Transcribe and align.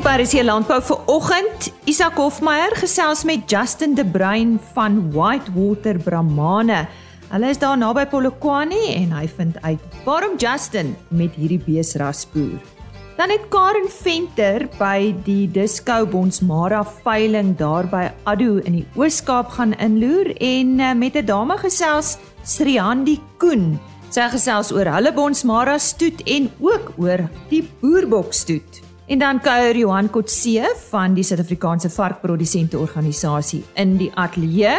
Op 0.00 0.06
RC 0.08 0.40
Landbou 0.46 0.78
vir 0.80 1.00
oggend, 1.12 1.66
Isak 1.84 2.16
Hofmeyer 2.16 2.72
gesels 2.80 3.20
met 3.28 3.42
Justin 3.52 3.92
De 3.98 4.04
Bruin 4.04 4.54
van 4.72 4.94
Whitewater 5.12 5.98
Brahmane. 6.00 6.86
Hulle 7.28 7.50
is 7.52 7.60
daar 7.60 7.76
naby 7.76 8.06
Polokwane 8.08 8.78
en 8.94 9.12
hy 9.12 9.26
vind 9.28 9.60
uit 9.60 10.00
waarom 10.06 10.40
Justin 10.40 10.94
met 11.12 11.36
hierdie 11.36 11.60
beesras 11.66 12.24
boer. 12.32 12.56
Dan 13.20 13.28
het 13.34 13.44
Karen 13.52 13.92
Venter 13.92 14.64
by 14.80 15.12
die 15.28 15.44
Disco 15.52 16.06
Bonsmara 16.08 16.80
veiling 17.04 17.52
daar 17.60 17.84
by 17.84 18.06
Addo 18.24 18.56
in 18.64 18.80
die 18.80 18.86
Oos-Kaap 18.96 19.52
gaan 19.58 19.76
inloer 19.76 20.32
en 20.40 20.78
eh, 20.80 20.96
met 20.96 21.20
'n 21.20 21.28
dame 21.28 21.60
gesels, 21.60 22.16
Sriandi 22.42 23.20
Koen. 23.36 23.76
Sy 24.08 24.32
gesels 24.32 24.72
oor 24.72 24.88
hulle 24.96 25.12
Bonsmara 25.12 25.76
stoet 25.78 26.24
en 26.24 26.48
ook 26.58 26.94
oor 26.96 27.28
die 27.50 27.68
boerbok 27.82 28.32
stoet. 28.32 28.79
En 29.10 29.18
dan 29.18 29.40
kuier 29.42 29.74
Johan 29.74 30.06
Kotse 30.10 30.68
van 30.86 31.16
die 31.16 31.24
Suid-Afrikaanse 31.26 31.88
Varkprodusente 31.90 32.78
Organisasie 32.78 33.64
in 33.74 33.96
die 33.98 34.10
ateljee. 34.14 34.76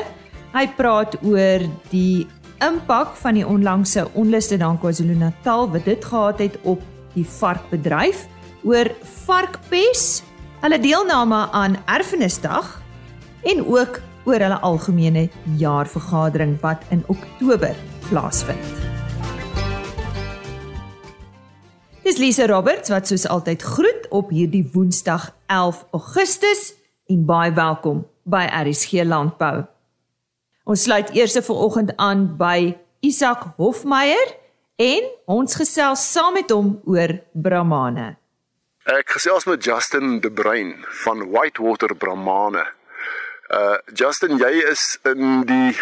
Hy 0.54 0.62
praat 0.78 1.18
oor 1.20 1.66
die 1.92 2.24
impak 2.64 3.18
van 3.20 3.36
die 3.36 3.44
onlangse 3.44 4.06
onluste 4.16 4.56
daar 4.62 4.78
in 4.78 4.80
KwaZulu-Natal 4.80 5.68
wat 5.74 5.84
dit 5.90 6.08
gehad 6.08 6.40
het 6.40 6.56
op 6.64 6.86
die 7.12 7.26
varkbedryf, 7.28 8.22
oor 8.64 8.88
varkpes, 9.26 10.22
hulle 10.64 10.80
deelname 10.80 11.42
aan 11.52 11.76
Erfenisdag 11.92 12.78
en 13.52 13.66
ook 13.68 14.00
oor 14.24 14.40
hulle 14.40 14.62
algemene 14.64 15.26
jaarvergadering 15.60 16.56
wat 16.64 16.88
in 16.96 17.04
Oktober 17.12 17.76
plaasvind. 18.08 18.81
Dis 22.02 22.18
Lise 22.18 22.48
Roberts 22.50 22.90
wat 22.90 23.06
soos 23.08 23.28
altyd 23.30 23.62
groet 23.62 24.08
op 24.10 24.32
hierdie 24.34 24.64
Woensdag 24.74 25.28
11 25.46 25.84
Augustus 25.94 26.72
en 27.06 27.28
baie 27.30 27.52
welkom 27.54 28.00
by 28.26 28.42
RSG 28.50 29.04
Landbou. 29.06 29.68
Ons 30.66 30.88
sluit 30.88 31.14
eers 31.14 31.38
vir 31.38 31.62
oggend 31.68 31.94
aan 32.02 32.26
by 32.42 32.74
Isak 33.06 33.46
Hofmeyer 33.62 34.34
en 34.82 35.14
ons 35.30 35.62
gesels 35.62 36.02
saam 36.02 36.34
met 36.40 36.50
hom 36.50 36.80
oor 36.90 37.20
Brahmane. 37.38 38.16
Ek 38.90 39.14
gesels 39.20 39.46
met 39.46 39.62
Justin 39.62 40.24
De 40.26 40.34
Bruin 40.34 40.80
van 41.06 41.28
Whitewater 41.30 41.94
Brahmane. 41.94 42.66
Uh 43.54 43.78
Justin, 43.94 44.40
jy 44.42 44.56
is 44.74 44.98
in 45.06 45.46
die 45.46 45.76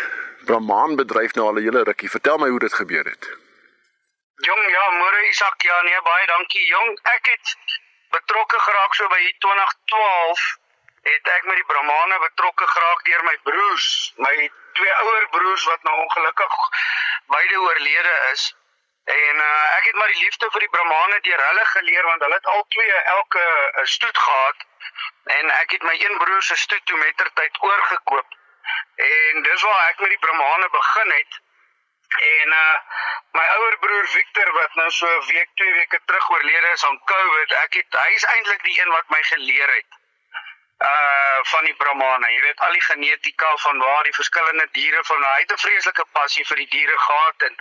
Brahman 0.43 0.99
bedryf 0.99 1.39
nou 1.39 1.47
al 1.47 1.63
'n 1.63 1.63
hele 1.63 1.87
rukkie. 1.87 2.11
Vertel 2.11 2.43
my 2.43 2.49
hoe 2.49 2.59
dit 2.59 2.73
gebeur 2.73 3.07
het. 3.07 3.38
Jong, 4.39 4.69
ja, 4.71 4.83
môre 4.89 5.27
Isak, 5.27 5.61
ja, 5.67 5.81
nee, 5.81 6.01
baie 6.01 6.25
dankie. 6.27 6.65
Jong, 6.65 6.99
ek 7.11 7.25
het 7.27 7.55
betrokke 8.15 8.59
geraak 8.59 8.93
so 8.95 9.07
by 9.11 9.19
2012 9.45 10.45
het 11.09 11.27
ek 11.33 11.43
met 11.47 11.59
die 11.59 11.67
Brahmane 11.71 12.19
betrokke 12.23 12.67
geraak 12.67 13.03
deur 13.07 13.25
my 13.27 13.35
broers, 13.49 13.89
my 14.15 14.35
twee 14.79 14.93
ouer 15.03 15.27
broers 15.35 15.65
wat 15.71 15.83
nou 15.83 15.95
ongelukkig 16.05 16.55
beide 17.35 17.59
oorlede 17.65 18.15
is. 18.31 18.45
En 19.09 19.43
uh, 19.43 19.65
ek 19.77 19.89
het 19.89 19.99
maar 19.99 20.13
die 20.13 20.23
liefde 20.23 20.49
vir 20.55 20.65
die 20.65 20.71
Brahmane 20.77 21.19
deur 21.27 21.45
hulle 21.47 21.65
geleer 21.73 22.09
want 22.11 22.23
hulle 22.23 22.39
het 22.39 22.49
al 22.55 22.65
twee 22.77 22.97
elke 23.17 23.43
uh, 23.43 23.85
stoet 23.97 24.17
gehad 24.17 24.65
en 25.35 25.51
ek 25.57 25.75
het 25.75 25.83
my 25.83 25.95
een 25.99 26.17
broer 26.23 26.43
se 26.43 26.55
stoet 26.63 26.85
toe 26.85 26.97
mettertyd 27.03 27.61
oorgekoop. 27.71 28.39
En 29.09 29.43
dis 29.51 29.67
waar 29.67 29.85
ek 29.89 29.99
met 30.05 30.15
die 30.15 30.23
Brahmane 30.27 30.69
begin 30.79 31.15
het. 31.17 31.39
En 32.17 32.47
uh 32.47 32.77
my 33.31 33.45
ouer 33.55 33.77
broer 33.79 34.07
Victor 34.07 34.51
wat 34.51 34.73
nou 34.73 34.89
so 34.91 35.07
'n 35.07 35.25
week, 35.25 35.49
twee 35.53 35.73
weke 35.73 35.99
terug 36.05 36.29
oorlede 36.29 36.67
is 36.67 36.85
aan 36.85 37.01
COVID, 37.03 37.51
ek 37.63 37.73
het 37.73 37.97
hy 38.03 38.09
is 38.13 38.25
eintlik 38.25 38.63
die 38.63 38.81
een 38.81 38.89
wat 38.89 39.09
my 39.09 39.23
geleer 39.23 39.73
het. 39.75 39.97
Uh 40.79 41.39
van 41.51 41.63
die 41.65 41.75
Brahmane, 41.75 42.31
jy 42.31 42.41
weet 42.41 42.59
al 42.59 42.71
die 42.71 42.81
genetika 42.81 43.55
van 43.57 43.79
waar 43.79 44.03
die 44.03 44.15
verskillende 44.15 44.67
diere 44.71 45.03
van 45.03 45.23
hy 45.23 45.39
het 45.39 45.51
'n 45.51 45.63
vreeslike 45.65 46.05
passie 46.11 46.45
vir 46.45 46.57
die 46.57 46.67
diere 46.75 46.97
gehad 46.97 47.41
en 47.47 47.55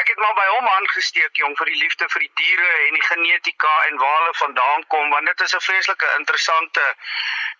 ek 0.00 0.08
het 0.08 0.18
maar 0.18 0.34
by 0.34 0.46
hom 0.46 0.68
aangesteek 0.68 1.36
jong 1.42 1.56
vir 1.56 1.66
die 1.66 1.80
liefde 1.82 2.08
vir 2.08 2.20
die 2.20 2.32
diere 2.34 2.70
en 2.86 2.94
die 2.94 3.08
genetika 3.08 3.74
en 3.86 3.96
waar 3.96 4.18
hulle 4.18 4.34
vandaan 4.34 4.86
kom 4.86 5.10
want 5.10 5.26
dit 5.26 5.40
is 5.40 5.54
'n 5.54 5.66
vreeslike 5.68 6.14
interessante 6.18 6.94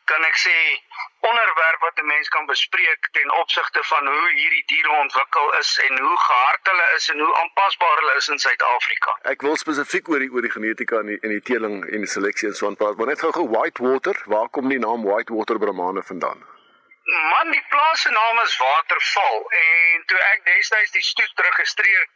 kan 0.05 0.25
ek 0.25 0.37
sê 0.47 0.57
onderwerp 1.31 1.81
wat 1.81 1.99
'n 2.03 2.07
mens 2.07 2.29
kan 2.29 2.47
bespreek 2.47 3.09
ten 3.13 3.33
opsigte 3.33 3.83
van 3.93 4.07
hoe 4.07 4.31
hierdie 4.31 4.65
diere 4.67 4.93
ontwikkel 5.05 5.55
is 5.59 5.71
en 5.87 5.99
hoe 5.99 6.19
gehard 6.19 6.67
hulle 6.71 6.87
is 6.97 7.09
en 7.09 7.19
hoe 7.19 7.35
aanpasbaar 7.41 7.97
hulle 8.01 8.15
is 8.17 8.29
in 8.29 8.39
Suid-Afrika. 8.39 9.19
Ek 9.23 9.41
wil 9.41 9.57
spesifiek 9.57 10.09
oor 10.09 10.19
die 10.19 10.31
oor 10.33 10.43
die 10.43 10.51
genetika 10.59 10.99
en 10.99 11.07
die 11.07 11.19
en 11.21 11.29
die 11.37 11.47
teeling 11.51 11.77
en 11.95 12.05
die 12.07 12.13
seleksie 12.17 12.49
en 12.49 12.55
so 12.55 12.67
aan 12.67 12.77
praat. 12.77 12.97
Maar 12.97 13.07
net 13.07 13.21
gou-gou 13.21 13.49
Whitewater, 13.49 14.23
waar 14.25 14.49
kom 14.49 14.69
die 14.69 14.79
naam 14.79 15.05
Whitewater 15.11 15.59
Brahmane 15.59 16.03
vandaan? 16.03 16.45
Man, 17.33 17.51
die 17.51 17.65
plaas 17.69 18.01
se 18.01 18.11
naam 18.11 18.39
is 18.45 18.57
Waterval 18.57 19.51
en 19.51 20.05
toe 20.07 20.19
ek 20.19 20.45
destyds 20.45 20.91
die 20.91 21.03
stoet 21.03 21.45
registreer 21.49 22.07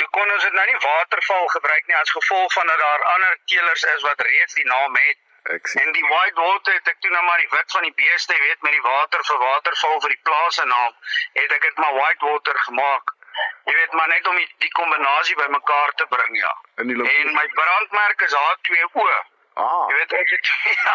Jy 0.00 0.06
kon 0.10 0.30
ons 0.34 0.42
dit 0.42 0.54
nou 0.58 0.64
nie 0.66 0.80
waterval 0.82 1.44
gebruik 1.52 1.84
nie 1.86 1.96
as 2.00 2.10
gevolg 2.10 2.52
van 2.52 2.70
dat 2.70 2.80
daar 2.82 3.04
ander 3.12 3.36
teelers 3.50 3.84
is 3.92 4.02
wat 4.02 4.24
reeds 4.26 4.56
die 4.58 4.66
naam 4.66 4.96
het. 4.98 5.20
Ek 5.52 5.66
sien. 5.68 5.82
En 5.82 5.92
die 5.92 6.06
white 6.08 6.40
water 6.40 6.72
het 6.72 6.88
ek 6.88 7.00
toe 7.04 7.10
nou 7.12 7.24
maar 7.24 7.42
die 7.42 7.50
wit 7.52 7.72
van 7.76 7.82
die 7.84 7.96
beeste 7.98 8.36
weet 8.46 8.62
met 8.64 8.72
die 8.72 8.84
water 8.86 9.24
vir 9.28 9.42
waterval 9.42 10.00
vir 10.00 10.14
die 10.14 10.22
plaas 10.28 10.54
se 10.60 10.64
naam 10.64 10.94
het 11.40 11.52
ek 11.58 11.66
dit 11.68 11.82
maar 11.84 11.94
white 11.98 12.24
water 12.30 12.60
gemaak. 12.68 13.12
Jy 13.68 13.74
weet 13.74 13.92
maar 13.98 14.08
net 14.08 14.26
om 14.30 14.36
die, 14.40 14.48
die 14.64 14.72
kombinasie 14.78 15.36
bymekaar 15.36 15.92
te 16.00 16.06
bring 16.08 16.38
ja. 16.38 16.52
En 16.80 17.34
my 17.36 17.46
brandmerk 17.60 18.20
is 18.28 18.36
H2O. 18.40 19.06
Ah. 19.54 19.86
Jy 19.88 19.94
weet 19.94 20.12
ek 20.18 20.30
het 20.34 20.48
ja, 20.84 20.94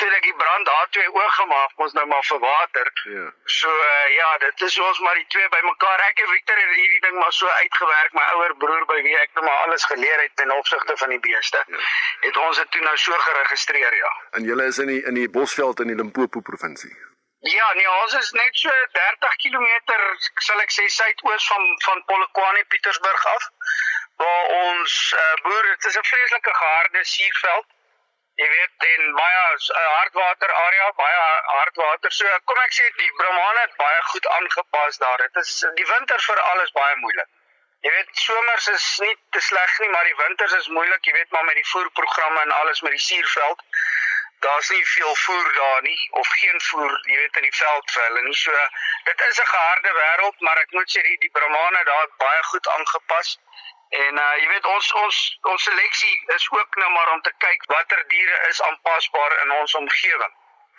dit 0.00 0.14
ek 0.16 0.24
die 0.26 0.34
brand 0.38 0.66
daar 0.66 0.88
twee 0.90 1.10
oë 1.10 1.28
gemaak, 1.36 1.74
ons 1.84 1.92
nou 1.94 2.06
maar 2.10 2.24
vir 2.26 2.40
water. 2.42 2.90
Ja. 3.10 3.26
So 3.56 3.70
uh, 3.70 4.06
ja, 4.14 4.30
dit 4.44 4.64
is 4.68 4.78
ons 4.86 4.98
maar 5.06 5.14
die 5.20 5.26
twee 5.34 5.48
bymekaar. 5.52 6.02
Ek 6.08 6.22
en 6.24 6.32
Victor 6.32 6.58
het 6.58 6.72
hierdie 6.74 7.02
ding 7.06 7.14
maar 7.20 7.32
so 7.36 7.46
uitgewerk, 7.60 8.16
my 8.18 8.24
ouer 8.32 8.56
broer 8.64 8.82
by 8.90 8.98
wie 9.06 9.14
ek 9.20 9.38
nou 9.38 9.44
maar 9.46 9.62
alles 9.66 9.86
geleer 9.90 10.24
het 10.24 10.34
ten 10.40 10.50
opsigte 10.56 10.96
van 11.04 11.14
die 11.14 11.20
beeste. 11.28 11.62
Ja. 11.70 11.82
Het 12.26 12.40
ons 12.46 12.58
dit 12.62 12.70
toe 12.74 12.82
nou 12.82 12.96
so 13.04 13.20
geregistreer, 13.28 13.98
ja. 14.00 14.10
En 14.40 14.50
julle 14.50 14.66
is 14.72 14.82
in 14.82 14.90
die 14.90 15.02
in 15.12 15.20
die 15.20 15.30
Bosveld 15.38 15.84
in 15.84 15.94
die 15.94 15.98
Limpopo 16.00 16.42
provinsie. 16.50 16.90
Ja, 17.44 17.70
nee, 17.76 17.88
ons 18.02 18.14
is 18.18 18.32
net 18.32 18.56
so 18.56 18.74
30 18.98 19.38
km, 19.44 19.70
sal 20.48 20.62
ek 20.64 20.74
sê 20.74 20.88
suidoos 20.88 21.46
van 21.52 21.70
van 21.86 22.02
Polokwane 22.10 22.66
Pietersburg 22.74 23.26
af. 23.36 23.48
Waar 24.18 24.52
ons 24.58 24.98
uh, 25.14 25.22
boer, 25.46 25.70
dit 25.70 25.88
is 25.90 25.96
'n 25.98 26.10
vreeslike 26.10 26.54
geharde 26.58 27.04
suurveld 27.14 27.73
jy 28.40 28.46
weet 28.50 28.86
en 28.88 29.12
baie 29.14 29.42
uh, 29.54 29.82
hardwater 29.98 30.52
area 30.60 30.90
baie 30.98 31.22
hardwater. 31.50 32.12
So 32.18 32.38
kom 32.50 32.60
ek 32.64 32.74
sê 32.78 32.88
die 32.98 33.10
Brahmane 33.20 33.62
het 33.62 33.76
baie 33.78 34.00
goed 34.10 34.28
aangepas 34.36 34.98
daar. 35.02 35.24
Dit 35.26 35.42
is 35.44 35.52
die 35.78 35.88
winters 35.92 36.28
vir 36.30 36.40
alles 36.50 36.74
baie 36.78 36.96
moeilik. 37.02 37.30
Jy 37.84 37.92
weet 37.92 38.22
somers 38.26 38.68
is 38.72 38.86
nie 39.04 39.14
te 39.36 39.42
sleg 39.48 39.78
nie 39.82 39.90
maar 39.92 40.08
die 40.10 40.18
winters 40.22 40.56
is 40.60 40.70
moeilik. 40.78 41.06
Jy 41.06 41.14
weet 41.18 41.36
maar 41.36 41.46
met 41.50 41.60
die 41.60 41.68
voerprogramme 41.72 42.40
en 42.46 42.56
alles 42.60 42.82
met 42.86 42.96
die 42.96 43.04
suurveld. 43.06 43.62
Daar's 44.44 44.70
nie 44.74 44.82
veel 44.96 45.14
voer 45.16 45.52
daar 45.56 45.82
nie 45.86 46.00
of 46.20 46.32
geen 46.40 46.60
voer 46.70 46.98
jy 47.10 47.20
weet 47.20 47.38
in 47.42 47.46
die 47.48 47.58
veld 47.60 47.94
vir 47.96 48.08
hulle 48.08 48.24
nie. 48.26 48.36
So 48.42 48.66
dit 49.10 49.26
is 49.28 49.40
'n 49.44 49.52
geharde 49.52 49.94
wêreld 50.00 50.46
maar 50.48 50.58
ek 50.64 50.74
moet 50.78 50.90
sê 50.96 51.06
die, 51.06 51.18
die 51.26 51.32
Brahmane 51.38 51.84
daar 51.92 52.10
baie 52.26 52.42
goed 52.50 52.68
aangepas 52.78 53.38
En 53.90 54.18
uh 54.18 54.36
jy 54.40 54.48
weet 54.48 54.66
ons 54.66 54.92
ons 55.02 55.18
ons 55.52 55.62
seleksie 55.62 56.14
is 56.36 56.48
ook 56.50 56.76
nou 56.76 56.90
maar 56.90 57.12
om 57.12 57.20
te 57.22 57.32
kyk 57.38 57.66
watter 57.72 58.04
diere 58.08 58.40
is 58.48 58.62
aanpasbaar 58.62 59.36
in 59.42 59.52
ons 59.60 59.74
omgewing. 59.74 60.34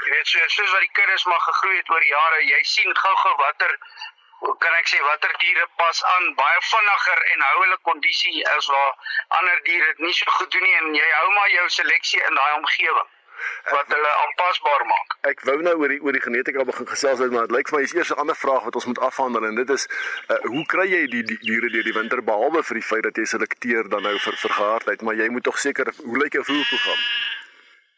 Jy 0.06 0.12
weet 0.16 0.28
so 0.28 0.48
soos 0.58 0.72
wat 0.72 0.84
die 0.88 0.96
kuddes 1.00 1.26
maar 1.26 1.40
gegroei 1.40 1.78
het 1.78 1.90
oor 1.90 2.04
jare, 2.04 2.44
jy 2.44 2.64
sien 2.64 2.98
gou-gou 3.04 3.36
watter 3.44 3.78
kan 4.60 4.74
ek 4.78 4.88
sê 4.92 5.00
watter 5.02 5.32
diere 5.42 5.68
pas 5.80 6.04
aan 6.14 6.34
baie 6.40 6.62
vinniger 6.70 7.22
en 7.34 7.46
hou 7.48 7.60
hulle 7.62 7.78
kondisie 7.90 8.48
as 8.54 8.68
waar 8.74 8.94
ander 9.40 9.62
diere 9.70 9.86
dit 9.86 10.00
nie 10.06 10.14
so 10.14 10.32
goed 10.38 10.52
doen 10.52 10.64
nie 10.64 10.76
en 10.80 10.96
jy 10.96 11.12
hou 11.12 11.30
maar 11.38 11.50
jou 11.54 11.70
seleksie 11.78 12.22
in 12.30 12.36
daai 12.42 12.54
omgewing 12.58 13.15
wat 13.72 13.94
hulle 13.96 14.12
aanpasbaar 14.24 14.86
maak. 14.92 15.16
Ek 15.32 15.42
wou 15.50 15.58
nou 15.62 15.76
oor 15.82 15.94
die 15.94 16.02
oor 16.02 16.18
die 16.18 16.24
genetika 16.24 16.66
begin 16.68 16.88
gesels 16.88 17.24
het, 17.24 17.32
maar 17.32 17.48
dit 17.48 17.56
lyk 17.58 17.70
vir 17.70 17.78
my 17.80 17.84
is 17.88 17.96
eers 17.96 18.12
'n 18.14 18.22
ander 18.24 18.36
vraag 18.36 18.64
wat 18.68 18.76
ons 18.76 18.86
moet 18.92 19.00
afhandel 19.00 19.46
en 19.46 19.56
dit 19.56 19.70
is 19.78 19.88
uh, 19.88 20.38
hoe 20.54 20.66
kry 20.66 20.88
jy 20.90 21.02
die 21.16 21.24
die 21.24 21.40
diere 21.48 21.70
deur 21.70 21.88
die 21.90 21.98
winter 22.00 22.24
behalwe 22.24 22.64
vir 22.64 22.82
die 22.82 22.88
feit 22.92 23.04
dat 23.04 23.18
jy 23.18 23.26
selekteer 23.26 23.90
dan 23.90 24.04
nou 24.04 24.18
vir 24.20 24.38
vergaardheid, 24.46 25.02
maar 25.02 25.16
jy 25.16 25.30
moet 25.30 25.44
tog 25.44 25.58
seker 25.58 25.94
hoe 26.04 26.18
lyk 26.24 26.34
jou 26.34 26.44
voerprogram? 26.44 27.02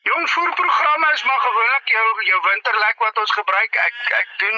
Jong 0.07 0.29
voerprogramme 0.29 1.11
is 1.13 1.23
maar 1.23 1.39
gewoonlik 1.39 1.87
jou 1.97 2.07
jou 2.23 2.39
winterlek 2.51 2.97
wat 3.05 3.17
ons 3.17 3.31
gebruik. 3.31 3.75
Ek 3.75 3.97
ek 4.21 4.29
doen 4.43 4.57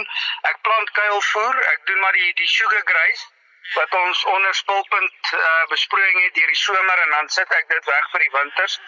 ek 0.51 0.57
plant 0.61 0.91
kuilvoer, 0.99 1.55
ek 1.73 1.85
doen 1.85 1.99
maar 1.99 2.17
die 2.21 2.33
die 2.41 2.49
sugar 2.57 2.85
grass 2.91 3.27
wat 3.73 3.95
ons 4.01 4.23
onder 4.33 4.55
spulpunt 4.55 5.33
uh, 5.33 5.65
besproeiing 5.69 6.21
het 6.23 6.33
deur 6.37 6.53
die 6.53 6.61
somer 6.61 7.01
en 7.05 7.11
dan 7.15 7.29
sit 7.29 7.51
ek 7.59 7.67
dit 7.69 7.85
weg 7.85 8.09
vir 8.13 8.25
die 8.25 8.33
winters. 8.37 8.79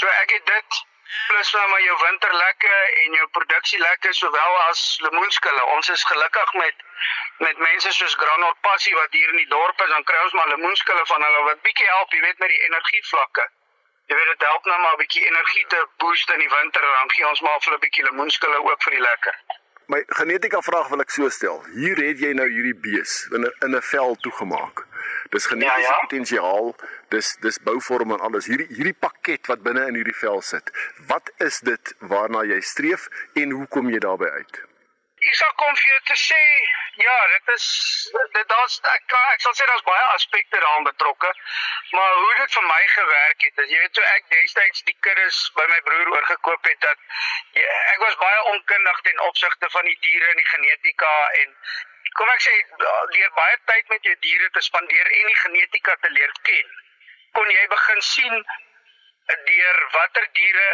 So 0.00 0.06
ek 0.22 0.34
het 0.36 0.46
dit 0.52 0.80
plus 1.28 1.52
nou 1.52 1.68
maar 1.68 1.82
jou 1.82 1.96
winterlekke 2.02 2.74
en 3.04 3.16
jou 3.18 3.26
produksielekke 3.38 4.12
sowel 4.12 4.60
as 4.68 4.82
lemoenskille. 5.06 5.64
Ons 5.76 5.88
is 5.88 6.04
gelukkig 6.12 6.52
met 6.52 6.74
met 7.38 7.58
mense 7.58 7.92
soos 7.92 8.14
Granot 8.14 8.60
Passie 8.60 8.94
wat 8.94 9.12
hier 9.12 9.28
in 9.28 9.36
die 9.36 9.48
dorp 9.48 9.80
is, 9.80 9.88
dan 9.88 10.04
kry 10.04 10.22
ons 10.24 10.32
maar 10.32 10.48
lemoenskille 10.48 11.06
van 11.06 11.22
hulle 11.22 11.42
wat 11.48 11.62
bietjie 11.62 11.88
help, 11.88 12.12
jy 12.12 12.20
weet 12.20 12.38
met 12.38 12.48
die 12.48 12.62
energievlakke. 12.68 13.48
jy 14.06 14.16
weet 14.16 14.30
dit 14.30 14.42
help 14.46 14.64
nou 14.64 14.78
maar 14.80 14.94
'n 14.94 15.02
bietjie 15.02 15.26
energie 15.26 15.66
te 15.66 15.86
boost 15.96 16.30
in 16.30 16.38
die 16.38 16.48
winter 16.48 16.80
dan 16.80 17.10
gee 17.10 17.28
ons 17.28 17.40
maar 17.40 17.60
vir 17.60 17.74
'n 17.74 17.84
bietjie 17.84 18.04
lemoenskille 18.04 18.58
ook 18.70 18.82
vir 18.82 18.92
die 18.92 19.00
lekker. 19.10 19.38
My 19.86 20.02
genetika 20.06 20.62
vraag 20.64 20.88
wil 20.88 21.02
ek 21.04 21.10
so 21.12 21.28
stel. 21.28 21.58
Hier 21.76 21.98
het 22.00 22.20
jy 22.22 22.32
nou 22.32 22.46
hierdie 22.48 22.76
bees 22.86 23.26
in 23.36 23.44
'n 23.44 23.52
in 23.66 23.76
'n 23.76 23.82
vel 23.82 24.16
toegemaak. 24.16 24.86
Dis 25.30 25.46
genetiese 25.46 25.80
ja, 25.80 25.92
ja. 25.92 25.98
potensiaal, 26.00 26.76
dis 27.08 27.36
dis 27.40 27.58
bouvorm 27.58 28.12
en 28.12 28.20
alles. 28.20 28.46
Hierdie 28.46 28.68
hierdie 28.68 28.96
pakket 28.98 29.46
wat 29.46 29.62
binne 29.62 29.86
in 29.86 29.94
hierdie 29.94 30.16
vel 30.16 30.40
sit. 30.42 30.70
Wat 31.06 31.30
is 31.36 31.60
dit 31.60 31.94
waarna 31.98 32.44
jy 32.44 32.60
streef 32.60 33.08
en 33.34 33.50
hoe 33.50 33.66
kom 33.66 33.90
jy 33.90 33.98
daarbey 33.98 34.30
uit? 34.30 34.62
Sal 35.32 35.52
kom 35.60 35.76
vir 35.76 35.88
jou 35.90 36.00
te 36.08 36.16
sê 36.20 36.40
ja, 37.02 37.14
dit 37.32 37.54
is 37.54 37.66
dit 38.34 38.48
daar's 38.48 38.76
ek 38.92 39.14
ek 39.18 39.40
sal 39.44 39.54
sê 39.58 39.66
daar's 39.70 39.86
baie 39.86 40.02
aspekte 40.16 40.58
daaraan 40.58 40.84
betrokke. 40.88 41.30
Maar 41.96 42.12
hoe 42.18 42.34
dit 42.40 42.52
vir 42.56 42.66
my 42.68 42.82
gewerk 42.96 43.46
het, 43.46 43.58
as 43.64 43.72
jy 43.72 43.80
weet 43.84 43.94
toe 43.98 44.04
ek 44.10 44.28
destyds 44.34 44.84
die 44.90 44.96
kuddes 45.06 45.40
by 45.56 45.66
my 45.72 45.80
broer 45.88 46.12
oorgekoop 46.16 46.70
het 46.70 46.80
dat 46.86 46.98
ja, 47.60 47.80
ek 47.94 48.04
was 48.04 48.20
baie 48.22 48.42
onkundig 48.52 49.00
ten 49.08 49.20
opsigte 49.30 49.70
van 49.76 49.90
die 49.90 49.98
diere 50.06 50.30
en 50.30 50.42
die 50.42 50.50
genetika 50.52 51.14
en 51.42 51.56
kom 52.18 52.30
ek 52.34 52.44
sê 52.46 52.54
deur 52.78 53.32
baie 53.38 53.56
tyd 53.72 53.88
met 53.94 54.10
jou 54.10 54.16
diere 54.26 54.50
te 54.56 54.62
spandeer 54.68 55.12
en 55.20 55.30
die 55.32 55.40
genetika 55.42 55.96
te 56.02 56.10
leer 56.18 56.34
ken, 56.50 56.74
kon 57.38 57.50
jy 57.50 57.64
begin 57.72 58.04
sien 58.10 58.44
deur 59.48 59.80
watter 59.96 60.28
diere 60.38 60.68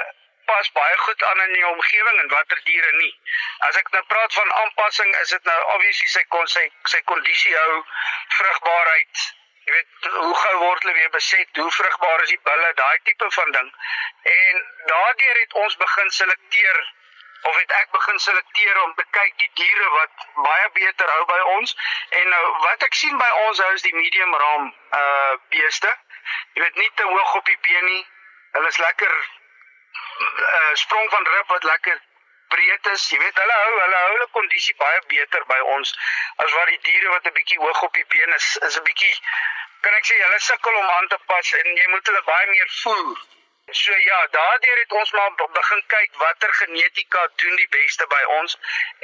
pas 0.50 0.70
baie 0.76 0.96
goed 1.06 1.24
aan 1.30 1.42
in 1.46 1.52
die 1.56 1.66
omgewing 1.72 2.20
en 2.22 2.32
watter 2.34 2.60
diere 2.68 2.92
nie. 2.98 3.12
As 3.68 3.80
ek 3.80 3.90
nou 3.96 4.02
praat 4.12 4.38
van 4.38 4.54
aanpassing, 4.60 5.10
is 5.22 5.34
dit 5.36 5.50
nou 5.50 5.58
obviously 5.74 6.08
sy 6.14 6.24
kon 6.36 6.48
sy 6.54 6.64
sy 6.94 7.02
kondisie 7.12 7.56
hou, 7.56 7.82
vrugbaarheid, 8.38 9.26
jy 9.66 9.74
weet 9.76 10.08
hoe 10.18 10.36
gou 10.42 10.54
word 10.62 10.86
hulle 10.86 10.96
weer 10.98 11.12
beset, 11.16 11.62
hoe 11.64 11.74
vrugbaar 11.78 12.24
is 12.26 12.32
die 12.34 12.40
bulle, 12.50 12.70
daai 12.80 12.98
tipe 13.08 13.28
van 13.36 13.52
ding. 13.58 13.68
En 14.36 14.64
daardeur 14.92 15.42
het 15.44 15.60
ons 15.64 15.76
begin 15.84 16.10
selekteer 16.20 16.80
of 17.42 17.56
het 17.56 17.72
ek 17.72 17.90
begin 17.90 18.18
selekteer 18.18 18.82
om 18.82 18.94
te 18.94 19.04
kyk 19.16 19.36
die 19.42 19.50
diere 19.62 19.90
wat 19.96 20.24
baie 20.44 20.68
beter 20.76 21.12
hou 21.14 21.24
by 21.30 21.40
ons 21.56 21.76
en 22.20 22.28
nou 22.34 22.44
wat 22.66 22.84
ek 22.88 22.98
sien 23.02 23.16
by 23.22 23.28
ons 23.46 23.62
hou 23.64 23.70
is 23.78 23.86
die 23.86 23.96
medium 23.96 24.34
ram 24.44 24.70
uh 24.98 25.34
beeste. 25.54 25.92
Jy 26.54 26.64
weet 26.64 26.80
nie 26.82 26.90
te 27.00 27.06
hoog 27.12 27.34
op 27.40 27.46
die 27.48 27.60
been 27.68 27.86
nie. 27.86 28.02
Hulle 28.56 28.68
is 28.74 28.80
lekker 28.82 29.14
uh, 30.20 30.74
sprong 30.74 31.10
van 31.10 31.26
rib 31.26 31.48
wat 31.54 31.62
lekker 31.72 32.00
breed 32.48 32.86
is. 32.92 33.08
Jy 33.12 33.18
weet 33.22 33.40
hulle 33.42 33.56
hou 33.62 33.72
hulle 33.78 33.96
hou 34.02 34.12
hulle 34.12 34.28
kondisie 34.36 34.76
baie 34.82 35.00
beter 35.14 35.44
by 35.52 35.58
ons 35.76 35.96
as 36.44 36.52
wat 36.58 36.70
die 36.72 36.80
diere 36.88 37.08
wat 37.14 37.26
'n 37.26 37.36
bietjie 37.38 37.58
hoog 37.64 37.82
op 37.88 37.98
die 37.98 38.06
been 38.14 38.34
is 38.38 38.48
is 38.68 38.78
'n 38.78 38.86
bietjie 38.88 39.14
kan 39.84 39.94
ek 39.98 40.08
sê 40.08 40.16
hulle 40.22 40.40
sukkel 40.46 40.80
om 40.80 40.90
aan 40.96 41.08
te 41.08 41.18
pas 41.32 41.52
en 41.60 41.76
jy 41.76 41.86
moet 41.92 42.06
hulle 42.12 42.22
baie 42.32 42.46
meer 42.54 42.70
voer. 42.82 43.20
So 43.72 43.96
ja, 44.04 44.18
daardeur 44.36 44.78
het 44.78 44.92
ons 45.00 45.12
maar 45.12 45.34
begin 45.58 45.82
kyk 45.94 46.16
watter 46.22 46.54
genetika 46.60 47.26
doen 47.42 47.56
die 47.56 47.68
beste 47.76 48.06
by 48.14 48.22
ons 48.38 48.58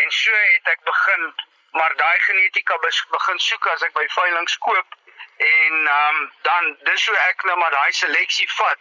en 0.05 0.11
so 0.11 0.41
het 0.55 0.73
ek 0.75 0.83
begin 0.91 1.35
maar 1.79 1.95
daai 1.97 2.19
genetika 2.27 2.79
begin 2.87 3.39
soek 3.49 3.67
as 3.75 3.83
ek 3.83 3.93
by 3.93 4.07
veiling 4.19 4.49
koop 4.69 4.99
en 5.37 5.89
um, 5.95 6.21
dan 6.43 6.77
dis 6.91 7.07
hoe 7.07 7.17
ek 7.29 7.43
nou 7.49 7.57
maar 7.63 7.71
daai 7.79 7.93
seleksie 7.93 8.49
vat 8.57 8.79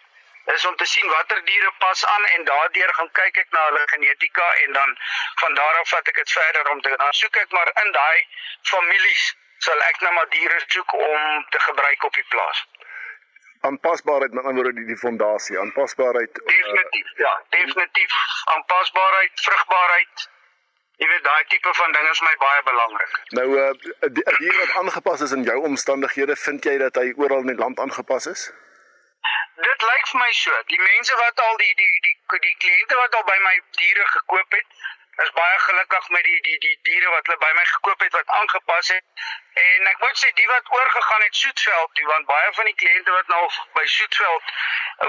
is 0.54 0.66
om 0.66 0.76
te 0.76 0.86
sien 0.86 1.08
watter 1.10 1.42
diere 1.46 1.72
pas 1.80 2.06
aan 2.06 2.26
en 2.26 2.44
daardeur 2.50 2.94
gaan 2.98 3.12
kyk 3.20 3.38
ek 3.44 3.50
na 3.56 3.64
hulle 3.68 3.88
genetika 3.94 4.50
en 4.66 4.78
dan 4.78 4.98
van 5.42 5.58
daar 5.60 5.80
af 5.80 5.90
vat 5.90 6.12
ek 6.12 6.22
dit 6.22 6.36
verder 6.38 6.70
om 6.74 6.82
te 6.82 6.94
dan 6.98 7.18
soek 7.22 7.42
ek 7.44 7.58
maar 7.58 7.72
in 7.84 7.92
daai 7.98 8.28
families 8.74 9.26
sal 9.68 9.82
ek 9.90 10.02
nou 10.06 10.14
maar 10.14 10.30
diere 10.38 10.62
soek 10.68 10.94
om 10.94 11.46
te 11.50 11.60
gebruik 11.68 12.04
op 12.04 12.14
die 12.14 12.28
plaas. 12.36 12.66
Aanpasbaarheid 13.66 14.34
met 14.38 14.46
ander 14.46 14.64
woorde 14.64 14.80
die, 14.80 14.86
die 14.92 15.02
fondasie, 15.02 15.58
aanpasbaarheid 15.60 16.40
uh, 16.42 16.48
definitief 16.54 17.12
ja, 17.26 17.34
definitief 17.58 18.18
aanpasbaarheid, 18.56 19.46
vrugbaarheid 19.48 20.30
Jy 20.96 21.08
weet 21.12 21.24
daai 21.24 21.44
tipe 21.52 21.72
van 21.76 21.92
dinge 21.92 22.12
is 22.12 22.22
my 22.24 22.32
baie 22.40 22.60
belangrik. 22.68 23.16
Nou 23.38 23.48
uh 23.60 24.12
die 24.18 24.24
dier 24.38 24.60
wat 24.60 24.78
aangepas 24.82 25.24
is 25.26 25.34
in 25.36 25.44
jou 25.44 25.58
omstandighede, 25.70 26.38
vind 26.44 26.64
jy 26.64 26.78
dat 26.80 26.96
hy 27.02 27.10
oral 27.20 27.44
in 27.44 27.52
die 27.52 27.60
land 27.60 27.82
aangepas 27.84 28.30
is? 28.32 28.46
Dit 29.56 29.82
lyk 29.82 30.08
vir 30.12 30.20
my 30.20 30.32
so. 30.32 30.58
Die 30.72 30.82
mense 30.82 31.16
wat 31.16 31.40
al 31.40 31.58
die 31.58 31.74
die 31.82 31.92
die 32.08 32.40
die, 32.48 32.56
kliënte 32.64 32.96
wat 33.02 33.16
al 33.16 33.24
by 33.30 33.38
my 33.48 33.56
diere 33.80 34.06
gekoop 34.12 34.58
het, 34.58 34.68
is 35.24 35.32
baie 35.38 35.60
gelukkig 35.60 36.10
met 36.16 36.24
die 36.24 36.42
die 36.48 36.58
die 36.66 36.78
diere 36.90 37.10
wat 37.14 37.28
hulle 37.30 37.38
by 37.44 37.52
my 37.60 37.66
gekoop 37.72 38.06
het 38.06 38.18
wat 38.20 38.34
aangepas 38.40 38.92
het. 38.96 39.06
En 39.64 39.88
ek 39.92 40.00
moet 40.04 40.22
sê 40.22 40.32
die 40.40 40.48
wat 40.52 40.72
oorgegaan 40.78 41.26
het 41.28 41.36
Soetveld, 41.42 41.96
die 42.00 42.08
want 42.12 42.28
baie 42.32 42.54
van 42.60 42.70
die 42.72 42.78
kliënte 42.84 43.18
wat 43.18 43.34
nou 43.34 43.42
by 43.80 43.86
Soetveld 43.98 44.56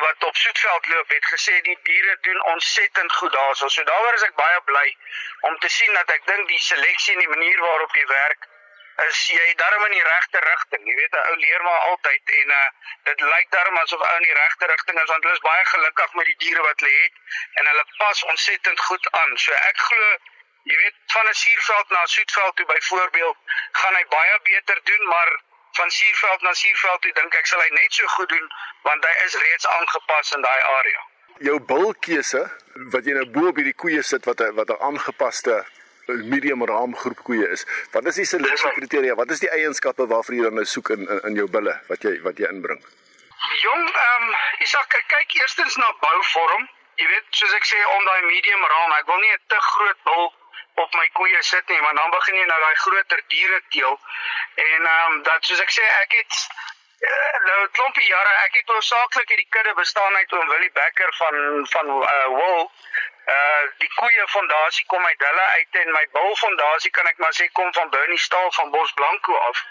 wat 0.06 0.28
op 0.30 0.42
Soetveld 0.44 0.90
loop 0.94 1.14
het 1.18 1.30
gesê 1.34 1.60
die 1.70 1.78
diere 1.90 2.18
doen 2.28 2.42
ontsettend 2.54 3.12
goed 3.20 3.32
daarso. 3.32 3.68
So 3.68 3.82
daaroor 3.90 4.20
is 4.20 4.28
ek 4.30 4.38
baie 4.42 4.60
bly 4.70 4.88
om 5.50 5.58
te 5.58 5.72
sien 5.78 5.98
dat 6.00 6.10
ek 6.18 6.26
dink 6.26 6.48
die 6.54 6.62
seleksie 6.68 7.14
en 7.14 7.24
die 7.26 7.34
manier 7.34 7.64
waarop 7.68 7.98
jy 7.98 8.06
werk 8.12 8.48
is 9.04 9.18
jy 9.28 9.54
darm 9.60 9.84
in 9.86 9.92
die 9.92 10.02
regte 10.02 10.40
rigting. 10.44 10.86
Jy 10.88 10.94
weet 11.00 11.14
'n 11.14 11.26
ou 11.30 11.36
leer 11.36 11.62
maar 11.62 11.82
altyd 11.90 12.30
en 12.40 12.54
uh 12.60 12.68
dit 13.08 13.20
lyk 13.20 13.50
darm 13.50 13.76
asof 13.76 14.00
ou 14.00 14.16
in 14.16 14.28
die 14.28 14.38
regte 14.42 14.66
rigting 14.66 15.00
is 15.02 15.10
want 15.12 15.24
hulle 15.24 15.36
is 15.36 15.48
baie 15.48 15.64
gelukkig 15.72 16.14
met 16.20 16.26
die 16.26 16.38
diere 16.44 16.62
wat 16.68 16.80
hulle 16.80 17.02
het 17.02 17.16
en 17.60 17.66
hulle 17.66 17.84
pas 17.98 18.24
ontsettend 18.32 18.80
goed 18.80 19.10
aan. 19.10 19.36
So 19.38 19.52
ek 19.52 19.78
glo 19.88 20.16
jy 20.70 20.76
weet 20.76 20.96
van 21.16 21.28
'n 21.28 21.34
suurveld 21.42 21.90
na 21.90 22.02
'n 22.02 22.14
soetveld 22.16 22.56
toe 22.56 22.66
byvoorbeeld 22.66 23.38
gaan 23.72 23.94
hy 23.94 24.04
baie 24.18 24.40
beter 24.42 24.80
doen, 24.84 25.06
maar 25.08 25.30
van 25.72 25.90
suurveld 25.90 26.40
na 26.42 26.52
suurveld 26.54 27.02
toe 27.02 27.12
dink 27.12 27.34
ek 27.34 27.46
sal 27.46 27.60
hy 27.60 27.70
net 27.80 27.92
so 27.94 28.06
goed 28.06 28.28
doen 28.28 28.48
want 28.82 29.04
hy 29.04 29.14
is 29.24 29.34
reeds 29.44 29.66
aangepas 29.66 30.32
in 30.32 30.42
daai 30.42 30.62
area. 30.78 31.02
Jou 31.38 31.60
bulkeuse 31.60 32.42
wat 32.92 33.04
jy 33.04 33.12
nou 33.18 33.26
bo 33.30 33.48
op 33.48 33.56
hierdie 33.60 33.80
koeie 33.82 34.02
sit 34.02 34.24
wat 34.24 34.40
'n 34.40 34.54
wat 34.54 34.70
'n 34.70 34.82
aangepaste 34.88 35.64
medium 36.06 36.64
raam 36.64 36.96
groep 36.96 37.22
koeie 37.22 37.48
is. 37.48 37.66
Wat 37.92 38.06
is 38.06 38.14
die 38.14 38.24
seleksie 38.24 38.70
kriteria? 38.78 39.14
Wat 39.14 39.30
is 39.30 39.42
die 39.42 39.50
eienskappe 39.50 40.06
waarvoor 40.06 40.34
jy 40.34 40.42
dan 40.42 40.54
nou 40.60 40.64
soek 40.64 40.90
in, 40.94 41.08
in 41.08 41.20
in 41.30 41.34
jou 41.42 41.48
bulle 41.50 41.74
wat 41.88 42.02
jy 42.06 42.14
wat 42.22 42.38
jy 42.38 42.48
inbring? 42.52 42.80
Jong, 43.62 43.84
ehm 43.88 44.22
um, 44.22 44.34
Isak, 44.64 44.96
kyk 45.12 45.34
eerstens 45.40 45.76
na 45.76 45.92
bouvorm. 46.00 46.68
Jy 46.96 47.06
weet, 47.06 47.26
soos 47.30 47.52
ek 47.54 47.66
sê 47.68 47.78
om 47.96 48.04
daai 48.04 48.22
medium 48.26 48.62
raam, 48.72 48.92
ek 48.98 49.06
wil 49.06 49.20
nie 49.20 49.32
'n 49.32 49.42
te 49.46 49.60
groot 49.70 50.00
bul 50.04 50.32
op 50.84 50.94
my 50.94 51.08
koeie 51.18 51.42
sit 51.42 51.68
nie, 51.68 51.80
want 51.80 51.96
dan 51.96 52.10
begin 52.10 52.36
jy 52.36 52.46
nou 52.46 52.60
daai 52.60 52.76
groter 52.84 53.20
diere 53.28 53.60
teel. 53.68 53.98
En 54.54 54.80
ehm 54.86 55.12
um, 55.12 55.22
dat 55.22 55.44
soos 55.44 55.60
ek 55.60 55.70
sê, 55.70 55.84
ek 56.02 56.16
het 56.20 56.32
uh, 57.10 57.36
nou 57.48 57.58
'n 57.64 57.70
klompie 57.78 58.08
jare, 58.08 58.32
ek 58.46 58.58
het 58.60 58.74
hoofsaaklik 58.74 59.28
hierdie 59.28 59.50
kudde 59.50 59.74
bestaan 59.74 60.16
uit 60.16 60.32
oom 60.32 60.48
Willie 60.48 60.72
Becker 60.72 61.14
van 61.20 61.66
van 61.74 61.86
uh, 61.88 62.26
Wool 62.38 62.70
Uh 63.34 63.62
die 63.82 63.90
koeie 63.94 64.26
fondasie 64.28 64.84
kom 64.86 65.06
uit 65.06 65.22
hulle 65.28 65.46
uit 65.58 65.78
en 65.82 65.92
my 65.92 66.04
bul 66.12 66.36
fondasie 66.42 66.90
kan 66.98 67.06
ek 67.10 67.18
maar 67.22 67.34
sê 67.38 67.48
kom 67.58 67.72
van 67.78 67.90
Bernie 67.90 68.20
Staal 68.24 68.52
van 68.58 68.70
Bos 68.70 68.92
Blanco 68.92 69.38
af 69.48 69.62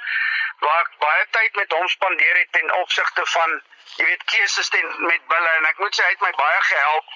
waar 0.60 0.82
ek 0.82 0.98
baie 1.04 1.26
tyd 1.38 1.56
met 1.62 1.76
hom 1.78 1.88
spandeer 1.94 2.40
het 2.42 2.52
ten 2.52 2.74
opsigte 2.80 3.26
van 3.36 3.56
jy 3.96 4.08
weet 4.10 4.26
keuses 4.34 4.70
ten 4.70 4.92
met 5.06 5.28
bulle 5.32 5.54
en 5.60 5.70
ek 5.72 5.80
moet 5.84 5.96
sê 5.96 6.04
hy 6.04 6.16
het 6.16 6.26
my 6.26 6.32
baie 6.42 6.62
gehelp. 6.72 7.14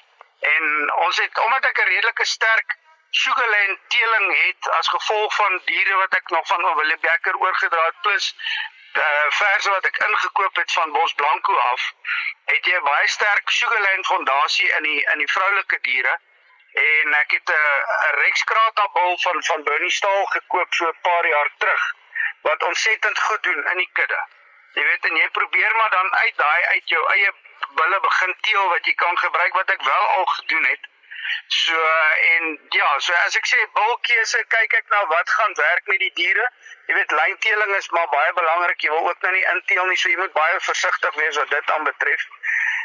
En 0.54 0.92
ons 1.06 1.20
het 1.24 1.42
omdat 1.44 1.68
ek 1.72 1.82
'n 1.82 1.90
redelike 1.90 2.26
sterk 2.32 2.76
sugarland 3.10 3.78
teeling 3.88 4.26
het 4.46 4.70
as 4.78 4.88
gevolg 4.88 5.34
van 5.34 5.60
diere 5.64 5.94
wat 6.02 6.14
ek 6.14 6.28
nog 6.30 6.46
van 6.46 6.74
Willie 6.80 6.98
Becker 7.04 7.36
oorgedra 7.36 7.84
het 7.84 8.00
plus 8.00 8.34
uh 8.94 9.26
verse 9.42 9.70
wat 9.70 9.84
ek 9.84 9.98
ingekoop 10.08 10.56
het 10.56 10.72
van 10.72 10.92
Bos 10.92 11.14
Blanco 11.14 11.56
af 11.56 11.92
het 12.44 12.66
jy 12.66 12.80
baie 12.80 13.08
sterk 13.08 13.50
sugarland 13.50 14.06
fondasie 14.06 14.72
in 14.78 14.82
die 14.82 15.00
in 15.12 15.18
die 15.18 15.32
vroulike 15.32 15.78
diere 15.80 16.18
en 16.72 17.14
ek 17.14 17.30
het 17.30 17.50
'n 17.50 18.14
Rex-krata 18.20 18.88
bul 18.92 19.18
van 19.18 19.44
van 19.44 19.62
Bernie 19.62 19.90
Staal 19.90 20.24
gekoop 20.24 20.74
so 20.74 20.86
'n 20.88 20.98
paar 21.02 21.26
jaar 21.26 21.50
terug 21.58 21.94
wat 22.40 22.62
ontsettend 22.62 23.18
goed 23.18 23.42
doen 23.42 23.66
in 23.66 23.76
die 23.76 23.90
kudde. 23.92 24.20
Jy 24.72 24.84
weet 24.84 25.04
en 25.04 25.16
jy 25.16 25.28
probeer 25.28 25.76
maar 25.76 25.90
dan 25.90 26.14
uit 26.14 26.36
daai 26.36 26.64
uit 26.64 26.88
jou 26.88 27.06
eie 27.12 27.32
bulle 27.68 28.00
begin 28.00 28.36
teel 28.40 28.68
wat 28.68 28.84
jy 28.86 28.94
kan 28.94 29.18
gebruik 29.18 29.54
wat 29.54 29.70
ek 29.70 29.82
wel 29.82 30.06
al 30.16 30.24
gedoen 30.24 30.64
het. 30.64 30.88
So 31.46 31.80
en 32.34 32.58
ja, 32.68 32.98
so 32.98 33.12
as 33.12 33.36
ek 33.36 33.46
sê 33.46 33.58
bulkeuse, 33.74 34.44
kyk 34.54 34.74
ek 34.78 34.88
na 34.90 35.06
wat 35.06 35.30
gaan 35.30 35.54
werk 35.54 35.86
met 35.86 35.98
die 35.98 36.12
diere. 36.14 36.46
Jy 36.86 36.94
weet 36.94 37.14
lynteeling 37.20 37.74
is 37.76 37.90
maar 37.90 38.08
baie 38.14 38.32
belangrik. 38.32 38.80
Jy 38.80 38.90
wil 38.90 39.08
ook 39.08 39.22
nou 39.26 39.32
nie 39.34 39.46
inteel 39.54 39.86
nie, 39.86 39.96
so 39.96 40.08
jy 40.08 40.16
moet 40.16 40.32
baie 40.32 40.60
versigtig 40.60 41.14
wees 41.22 41.36
wat 41.42 41.50
dit 41.50 41.70
aanbetref. 41.76 42.26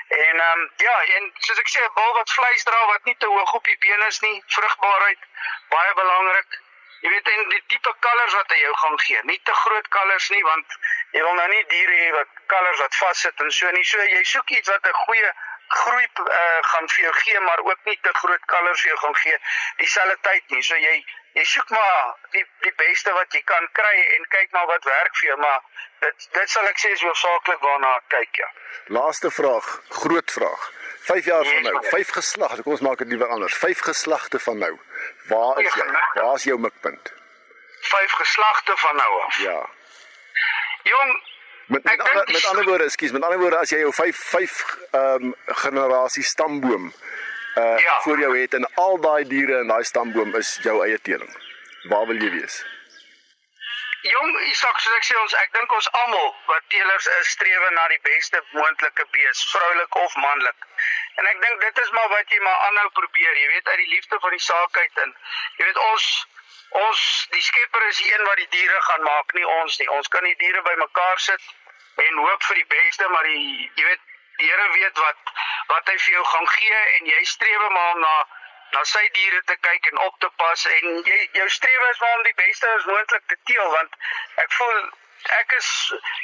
En 0.07 0.39
ehm 0.39 0.59
um, 0.59 0.71
ja, 0.75 1.03
en 1.17 1.31
soos 1.37 1.59
ek 1.59 1.67
sê, 1.67 1.81
'n 1.85 1.93
bal 1.93 2.13
wat 2.13 2.31
vleis 2.31 2.63
dra 2.63 2.85
wat 2.87 3.03
nie 3.09 3.17
te 3.17 3.25
hoog 3.25 3.53
op 3.53 3.63
die 3.63 3.77
bene 3.85 4.05
is 4.05 4.19
nie, 4.19 4.43
vrugbaarheid 4.57 5.21
baie 5.69 5.93
belangrik. 5.93 6.59
Jy 7.01 7.09
weet 7.09 7.29
en 7.29 7.49
die 7.49 7.63
tipe 7.67 7.93
kalvers 7.99 8.33
wat 8.33 8.51
hy 8.51 8.59
jou 8.59 8.75
gaan 8.81 8.99
gee, 8.99 9.19
nie 9.23 9.39
te 9.43 9.53
groot 9.53 9.87
kalvers 9.87 10.29
nie 10.29 10.43
want 10.43 10.77
jy 11.11 11.23
wil 11.25 11.35
nou 11.39 11.47
nie 11.47 11.65
diere 11.73 11.97
hê 12.03 12.11
wat 12.19 12.37
kalvers 12.53 12.79
wat 12.85 12.95
vassit 13.01 13.43
en 13.45 13.51
so 13.51 13.71
nie. 13.71 13.83
So 13.83 14.05
jy 14.13 14.23
soek 14.23 14.49
iets 14.57 14.69
wat 14.69 14.87
'n 14.87 15.01
goeie 15.01 15.33
groei 15.67 16.07
uh, 16.21 16.61
gaan 16.71 16.89
vir 16.93 17.03
jou 17.03 17.13
gee, 17.13 17.39
maar 17.39 17.59
ook 17.59 17.85
nie 17.89 17.99
te 18.01 18.13
groot 18.13 18.45
kalvers 18.45 18.81
vir 18.81 18.89
jou 18.89 18.99
gaan 19.03 19.15
gee 19.23 19.37
dieselfde 19.77 20.17
tyd 20.21 20.49
nie. 20.49 20.63
So 20.63 20.75
jy 20.75 20.95
jy 21.35 21.43
soek 21.51 21.69
maar 21.75 22.15
die 22.35 22.43
die 22.63 22.73
beste 22.79 23.11
wat 23.17 23.33
jy 23.35 23.41
kan 23.51 23.67
kry 23.79 23.95
en 24.17 24.27
kyk 24.35 24.55
maar 24.55 24.69
wat 24.71 24.87
werk 24.87 25.17
vir 25.19 25.29
jou, 25.29 25.37
maar 25.41 25.59
dit 26.05 26.27
dit 26.37 26.53
sal 26.53 26.69
ek 26.71 26.79
sê 26.79 26.93
is 26.95 27.03
hoofsaaklik 27.03 27.61
waarna 27.65 27.91
ek 27.99 28.07
kyk 28.15 28.41
ja. 28.43 28.49
Laaste 28.97 29.31
vraag, 29.33 29.69
groot 30.03 30.31
vraag. 30.31 30.71
5 31.05 31.27
jaar 31.29 31.45
van 31.45 31.67
nou, 31.67 31.75
5 31.85 32.11
geslagte, 32.17 32.63
kom 32.65 32.73
ons 32.73 32.81
maak 32.85 33.03
dit 33.03 33.11
liewer 33.13 33.29
anders. 33.35 33.53
5 33.61 33.83
geslagte 33.89 34.39
van 34.41 34.57
nou. 34.63 34.71
Waar 35.29 35.61
is 35.61 35.75
jy? 35.77 35.85
Waar 36.17 36.35
is 36.39 36.47
jou 36.49 36.57
mikpunt? 36.59 37.11
5 37.91 38.15
geslagte 38.21 38.77
van 38.85 38.95
nou 38.95 39.11
af. 39.21 39.37
Ja. 39.43 39.59
Jong, 40.89 41.11
met 41.67 41.83
met, 41.83 41.99
ander, 41.99 42.31
met 42.31 42.45
ander 42.45 42.65
woorde, 42.65 42.83
ekskuus, 42.83 43.11
met 43.11 43.23
ander 43.23 43.39
woorde 43.39 43.57
as 43.57 43.69
jy 43.73 43.83
jou 43.83 43.93
5 43.93 44.23
5 44.31 44.57
ehm 44.91 45.29
um, 45.29 45.35
generasie 45.45 46.23
stamboom 46.23 46.91
uh 47.55 47.79
ja. 47.79 47.99
voor 48.01 48.19
jou 48.19 48.37
het 48.37 48.53
en 48.53 48.65
al 48.75 49.01
daai 49.01 49.27
diere 49.27 49.59
in 49.63 49.67
daai 49.67 49.83
stamboom 49.83 50.35
is 50.35 50.57
jou 50.61 50.77
eie 50.85 51.01
teeling. 51.01 51.35
Waar 51.91 52.07
wil 52.07 52.21
jy 52.21 52.31
wees? 52.31 52.63
Jong, 54.05 54.33
Isak, 54.51 54.79
soos 54.79 54.95
ek 54.99 55.05
sê 55.07 55.15
ons 55.17 55.33
ek 55.39 55.53
dink 55.55 55.71
ons 55.73 55.87
almal 55.99 56.27
wat 56.49 56.65
teelers 56.69 57.07
is, 57.19 57.29
streef 57.33 57.63
na 57.77 57.87
die 57.89 58.01
beste 58.05 58.41
moontlike 58.51 59.05
bees, 59.15 59.41
vroulik 59.53 59.97
of 60.01 60.17
manlik. 60.21 60.67
En 61.17 61.29
ek 61.31 61.41
dink 61.41 61.63
dit 61.63 61.81
is 61.83 61.91
maar 61.97 62.11
wat 62.11 62.33
jy 62.35 62.39
maar 62.43 62.59
aanhou 62.67 62.89
probeer. 62.99 63.33
Jy 63.41 63.47
weet 63.53 63.71
uit 63.71 63.81
die 63.81 63.91
liefde 63.95 64.19
van 64.25 64.35
die 64.37 64.45
saak 64.47 64.77
uit 64.77 65.03
en 65.05 65.15
jy 65.57 65.69
weet 65.69 65.81
ons 65.89 66.09
ons 66.83 67.01
die 67.31 67.41
skepper 67.47 67.87
is 67.87 68.01
die 68.03 68.11
een 68.11 68.25
wat 68.29 68.41
die 68.43 68.49
diere 68.53 68.81
gaan 68.89 69.05
maak, 69.07 69.33
nie 69.33 69.47
ons 69.61 69.79
nie. 69.79 69.89
Ons 69.97 70.11
kan 70.13 70.27
die 70.27 70.37
diere 70.43 70.61
bymekaar 70.69 71.23
sit 71.29 71.49
en 72.05 72.21
hoop 72.27 72.49
vir 72.49 72.61
die 72.61 72.69
beste, 72.75 73.09
maar 73.09 73.31
die 73.31 73.71
jy 73.79 73.89
weet 73.89 74.14
die 74.37 74.49
Here 74.51 74.71
weet 74.79 74.97
wat 74.97 75.35
wat 75.73 75.87
hy 75.91 75.97
vir 75.97 76.13
jou 76.17 76.25
gaan 76.31 76.49
gee 76.57 76.81
en 76.97 77.05
jy 77.13 77.23
streef 77.35 77.69
maar 77.69 77.93
om 77.93 77.99
na 77.99 78.15
na 78.75 78.83
sy 78.89 79.03
diere 79.15 79.41
te 79.49 79.55
kyk 79.67 79.87
en 79.91 79.97
op 80.07 80.19
te 80.19 80.29
pas 80.41 80.65
en 80.75 80.85
jy 81.09 81.17
jou 81.39 81.47
strewe 81.57 81.89
is 81.93 82.05
om 82.09 82.23
die 82.27 82.37
beste 82.41 82.69
as 82.75 82.87
moontlik 82.91 83.27
te 83.31 83.37
teel 83.51 83.69
want 83.73 83.97
ek 84.43 84.55
voel 84.57 84.79
ek 85.39 85.53
is 85.57 85.69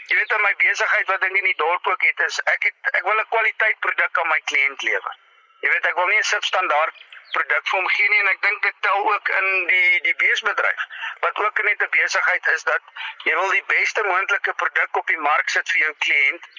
jy 0.10 0.18
weet 0.18 0.34
in 0.38 0.44
my 0.46 0.54
besigheid 0.64 1.14
wat 1.14 1.24
ek 1.28 1.38
in 1.42 1.48
die 1.50 1.60
dorp 1.62 1.88
ook 1.94 2.04
het 2.08 2.26
is 2.28 2.40
ek 2.54 2.68
het 2.70 2.92
ek 3.00 3.08
wil 3.10 3.22
'n 3.22 3.32
kwaliteit 3.36 3.80
produk 3.86 4.20
aan 4.24 4.30
my 4.34 4.42
kliënt 4.52 4.84
lewer. 4.90 5.16
Jy 5.62 5.72
weet 5.76 5.88
ek 5.92 5.96
wil 6.02 6.12
nie 6.12 6.20
'n 6.20 6.30
substandaard 6.34 7.00
produk 7.38 7.68
vir 7.72 7.80
hom 7.80 7.90
gee 7.96 8.10
nie 8.10 8.20
en 8.24 8.32
ek 8.34 8.42
dink 8.48 8.62
dit 8.68 8.82
tel 8.88 9.12
ook 9.14 9.30
in 9.40 9.48
die 9.68 10.02
die 10.08 10.16
beesbedryf 10.24 10.82
wat 11.26 11.40
ook 11.46 11.64
net 11.70 11.84
'n 11.88 11.94
besigheid 11.98 12.52
is 12.56 12.64
dat 12.72 12.82
jy 13.30 13.36
wil 13.40 13.56
die 13.58 13.68
beste 13.76 14.04
moontlike 14.04 14.54
produk 14.64 15.02
op 15.04 15.08
die 15.08 15.24
mark 15.30 15.50
sit 15.56 15.72
vir 15.76 15.82
jou 15.86 15.94
kliënt 16.08 16.52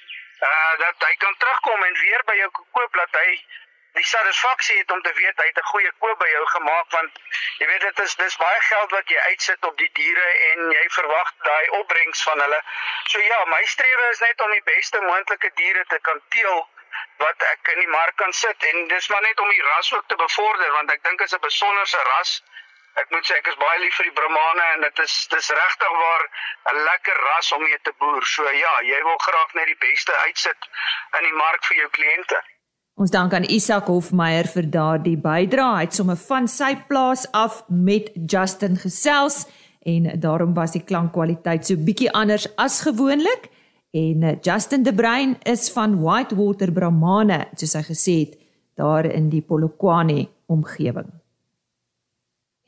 uh 0.50 0.78
dat 0.78 1.08
hy 1.08 1.14
kan 1.24 1.34
terugkom 1.38 1.82
en 1.88 2.00
weer 2.04 2.22
by 2.24 2.36
jou 2.36 2.50
koop 2.78 2.92
dat 3.00 3.20
hy 3.22 3.28
die 3.92 4.06
satisfaksie 4.06 4.78
het 4.78 4.90
om 4.90 5.02
te 5.02 5.12
weet 5.12 5.40
hy 5.40 5.46
het 5.46 5.58
'n 5.60 5.70
goeie 5.72 5.92
koop 5.98 6.18
by 6.18 6.28
jou 6.28 6.46
gemaak 6.46 6.90
want 6.90 7.18
jy 7.58 7.66
weet 7.66 7.80
dit 7.80 7.98
is 8.04 8.14
dis 8.14 8.36
baie 8.36 8.60
geld 8.68 8.90
wat 8.90 9.08
jy 9.08 9.18
uitsit 9.30 9.64
op 9.70 9.76
die 9.78 9.90
diere 9.92 10.28
en 10.50 10.70
jy 10.70 10.86
verwag 10.98 11.32
daai 11.48 11.68
opbrengs 11.80 12.22
van 12.22 12.40
hulle. 12.40 12.60
So 13.08 13.20
ja, 13.20 13.44
my 13.44 13.64
strewe 13.74 14.08
is 14.10 14.20
net 14.20 14.40
om 14.40 14.50
die 14.50 14.64
beste 14.70 15.00
moontlike 15.00 15.50
diere 15.54 15.84
te 15.88 15.98
kan 15.98 16.22
teel 16.28 16.68
wat 17.16 17.42
ek 17.42 17.68
in 17.74 17.78
die 17.84 17.92
mark 17.94 18.16
kan 18.16 18.32
sit 18.32 18.64
en 18.70 18.88
dis 18.88 19.08
maar 19.08 19.22
net 19.22 19.40
om 19.40 19.48
die 19.48 19.62
ras 19.62 19.92
ook 19.92 20.08
te 20.08 20.16
bevorder 20.16 20.72
want 20.72 20.92
ek 20.92 21.04
dink 21.04 21.18
dit 21.18 21.26
is 21.26 21.34
'n 21.38 21.46
besonderse 21.46 22.02
ras. 22.10 22.42
Ek 23.00 23.08
moet 23.12 23.24
sê 23.24 23.38
ek 23.40 23.48
is 23.48 23.56
baie 23.56 23.78
lief 23.80 23.94
vir 23.96 24.08
die 24.10 24.16
Brahmane 24.18 24.64
en 24.74 24.82
dit 24.84 24.98
is 25.04 25.14
dis 25.32 25.48
regtig 25.58 25.92
waar 26.04 26.24
'n 26.72 26.82
lekker 26.88 27.16
ras 27.28 27.52
om 27.56 27.62
mee 27.64 27.78
te 27.82 27.92
boer. 28.00 28.24
So 28.34 28.42
ja, 28.44 28.74
jy 28.84 29.00
wil 29.08 29.20
graag 29.26 29.54
net 29.58 29.68
die 29.72 29.80
beste 29.88 30.12
uitsit 30.26 30.60
in 31.18 31.24
die 31.28 31.38
mark 31.44 31.64
vir 31.68 31.76
jou 31.82 31.88
kliënte. 31.98 32.38
Ons 33.00 33.10
dank 33.10 33.32
aan 33.32 33.48
Isak 33.48 33.88
Hofmeyer 33.88 34.46
vir 34.54 34.66
daardie 34.68 35.16
bydrae. 35.16 35.76
Hy 35.76 35.84
het 35.86 35.94
sommer 35.94 36.16
van 36.16 36.48
sy 36.48 36.74
plaas 36.88 37.24
af 37.32 37.62
met 37.68 38.12
Justin 38.14 38.76
gesels 38.76 39.46
en 39.88 40.20
daarom 40.20 40.52
was 40.54 40.76
die 40.76 40.84
klankkwaliteit 40.84 41.66
so 41.66 41.76
bietjie 41.76 42.12
anders 42.12 42.46
as 42.56 42.80
gewoonlik. 42.84 43.48
En 43.92 44.38
Justin 44.40 44.82
De 44.82 44.94
Bruin 44.94 45.36
is 45.44 45.70
van 45.72 46.00
Whitewater 46.00 46.72
Brahmane, 46.72 47.46
soos 47.56 47.74
hy 47.74 47.82
gesê 47.88 48.14
het, 48.20 48.38
daar 48.76 49.04
in 49.04 49.28
die 49.28 49.42
Polokwane 49.42 50.28
omgewing. 50.46 51.21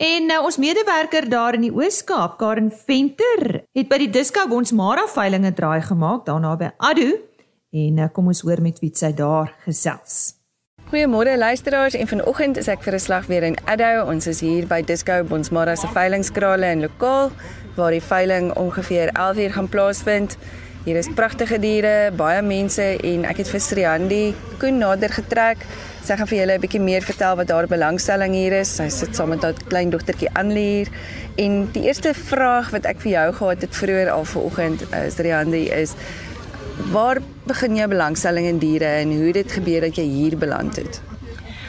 En 0.05 0.27
nou 0.27 0.41
ons 0.45 0.57
medewerker 0.61 1.25
daar 1.31 1.57
in 1.57 1.63
die 1.65 1.73
Oos-Kaap, 1.73 2.35
Karen 2.37 2.69
Venter, 2.69 3.63
het 3.73 3.89
by 3.89 3.97
die 4.03 4.11
Disco 4.13 4.43
Bonsmara 4.51 5.07
veilinge 5.09 5.53
draai 5.57 5.81
gemaak 5.87 6.27
daarna 6.27 6.51
by 6.61 6.69
Adu 6.91 7.07
en 7.73 8.01
eh, 8.03 8.11
kom 8.13 8.29
ons 8.29 8.43
hoor 8.45 8.61
met 8.61 8.83
wie 8.83 8.91
sy 8.93 9.15
daar 9.17 9.55
gesels. 9.65 10.35
Goeiemôre 10.91 11.39
luisteraars 11.41 11.97
en 11.97 12.11
vanoggend 12.11 12.61
is 12.61 12.69
ek 12.69 12.85
vir 12.85 12.99
'n 12.99 13.05
slag 13.07 13.31
weer 13.33 13.47
in 13.49 13.57
Addo. 13.65 14.05
Ons 14.11 14.27
is 14.27 14.41
hier 14.41 14.67
by 14.67 14.83
Disco 14.83 15.25
Bonsmara 15.25 15.77
se 15.77 15.89
veilingskrale 15.89 16.69
in 16.73 16.85
lokaal 16.85 17.33
waar 17.77 17.91
die 17.91 18.05
veiling 18.05 18.53
ongeveer 18.53 19.09
11 19.15 19.37
uur 19.39 19.53
gaan 19.53 19.69
plaasvind. 19.69 20.37
Hier 20.85 20.97
is 20.97 21.09
pragtige 21.09 21.59
diere, 21.59 22.13
baie 22.13 22.43
mense 22.43 23.01
en 23.01 23.25
ek 23.25 23.37
het 23.37 23.49
vir 23.49 23.61
Sriandi 23.61 24.35
Koen 24.59 24.79
nader 24.79 25.09
getrek. 25.09 25.65
Sy 26.05 26.19
gaan 26.21 26.29
vir 26.29 26.39
julle 26.39 26.55
'n 26.59 26.61
bietjie 26.61 26.81
meer 26.81 27.03
vertel 27.03 27.37
wat 27.37 27.49
daar 27.49 27.67
belangstelling 27.67 28.35
hier 28.35 28.53
is. 28.53 28.77
Sy 28.77 28.89
sit 28.89 29.17
saam 29.17 29.29
met 29.29 29.43
haar 29.43 29.55
kleindogtertjie 29.69 30.29
Anlier. 30.35 30.89
En 31.37 31.71
die 31.73 31.85
eerste 31.89 32.13
vraag 32.15 32.71
wat 32.71 32.85
ek 32.85 33.01
vir 33.01 33.13
jou 33.13 33.33
gehad 33.33 33.61
het 33.61 33.77
vroeër 33.77 34.11
al 34.11 34.25
vanoggend, 34.25 34.83
uh, 34.93 35.09
Sriandi 35.09 35.71
is 35.71 35.95
Waar 36.93 37.21
begin 37.47 37.77
jou 37.77 37.89
belangstelling 37.89 38.47
in 38.47 38.59
diere 38.59 38.85
en 38.85 39.13
hoe 39.15 39.33
dit 39.33 39.53
gebeur 39.53 39.81
dat 39.81 39.97
jy 39.97 40.05
hier 40.05 40.37
beland 40.37 40.77
het? 40.77 41.01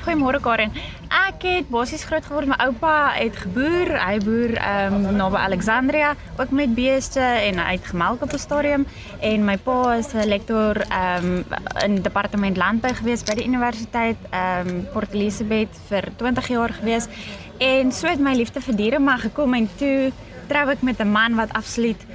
Goeiemôre 0.06 0.42
Karen. 0.42 0.72
Ek 1.10 1.44
het 1.46 1.70
basies 1.70 2.04
groot 2.08 2.26
geword. 2.26 2.48
My 2.50 2.58
oupa 2.66 3.12
het 3.14 3.36
geboer. 3.38 3.92
Hy 4.00 4.18
boer 4.24 4.54
ehm 4.58 4.94
um, 5.06 5.16
naby 5.16 5.38
Alexandria, 5.38 6.16
ook 6.38 6.50
met 6.50 6.74
beeste 6.76 7.22
en 7.22 7.60
hy 7.62 7.76
het 7.78 7.86
gemelk 7.86 8.22
op 8.22 8.34
'n 8.34 8.40
stadium 8.40 8.86
en 9.20 9.46
my 9.46 9.58
pa 9.58 9.94
is 9.94 10.14
'n 10.14 10.28
lektor 10.28 10.82
ehm 10.90 11.26
um, 11.26 11.46
in 11.86 12.02
departement 12.02 12.58
landbou 12.58 12.94
gewees 12.94 13.24
by 13.24 13.36
die 13.36 13.46
universiteit 13.46 14.18
ehm 14.30 14.68
um, 14.68 14.88
Port 14.94 15.14
Elizabeth 15.14 15.74
vir 15.88 16.04
20 16.16 16.48
jaar 16.48 16.74
gewees. 16.74 17.08
En 17.58 17.92
so 17.92 18.08
het 18.08 18.20
my 18.20 18.34
liefde 18.36 18.62
vir 18.62 18.76
diere 18.76 19.00
maar 19.00 19.20
gekom 19.20 19.54
en 19.54 19.70
toe 19.76 20.12
trou 20.48 20.70
ek 20.70 20.82
met 20.82 21.00
'n 21.00 21.12
man 21.12 21.36
wat 21.36 21.54
absoluut 21.54 22.06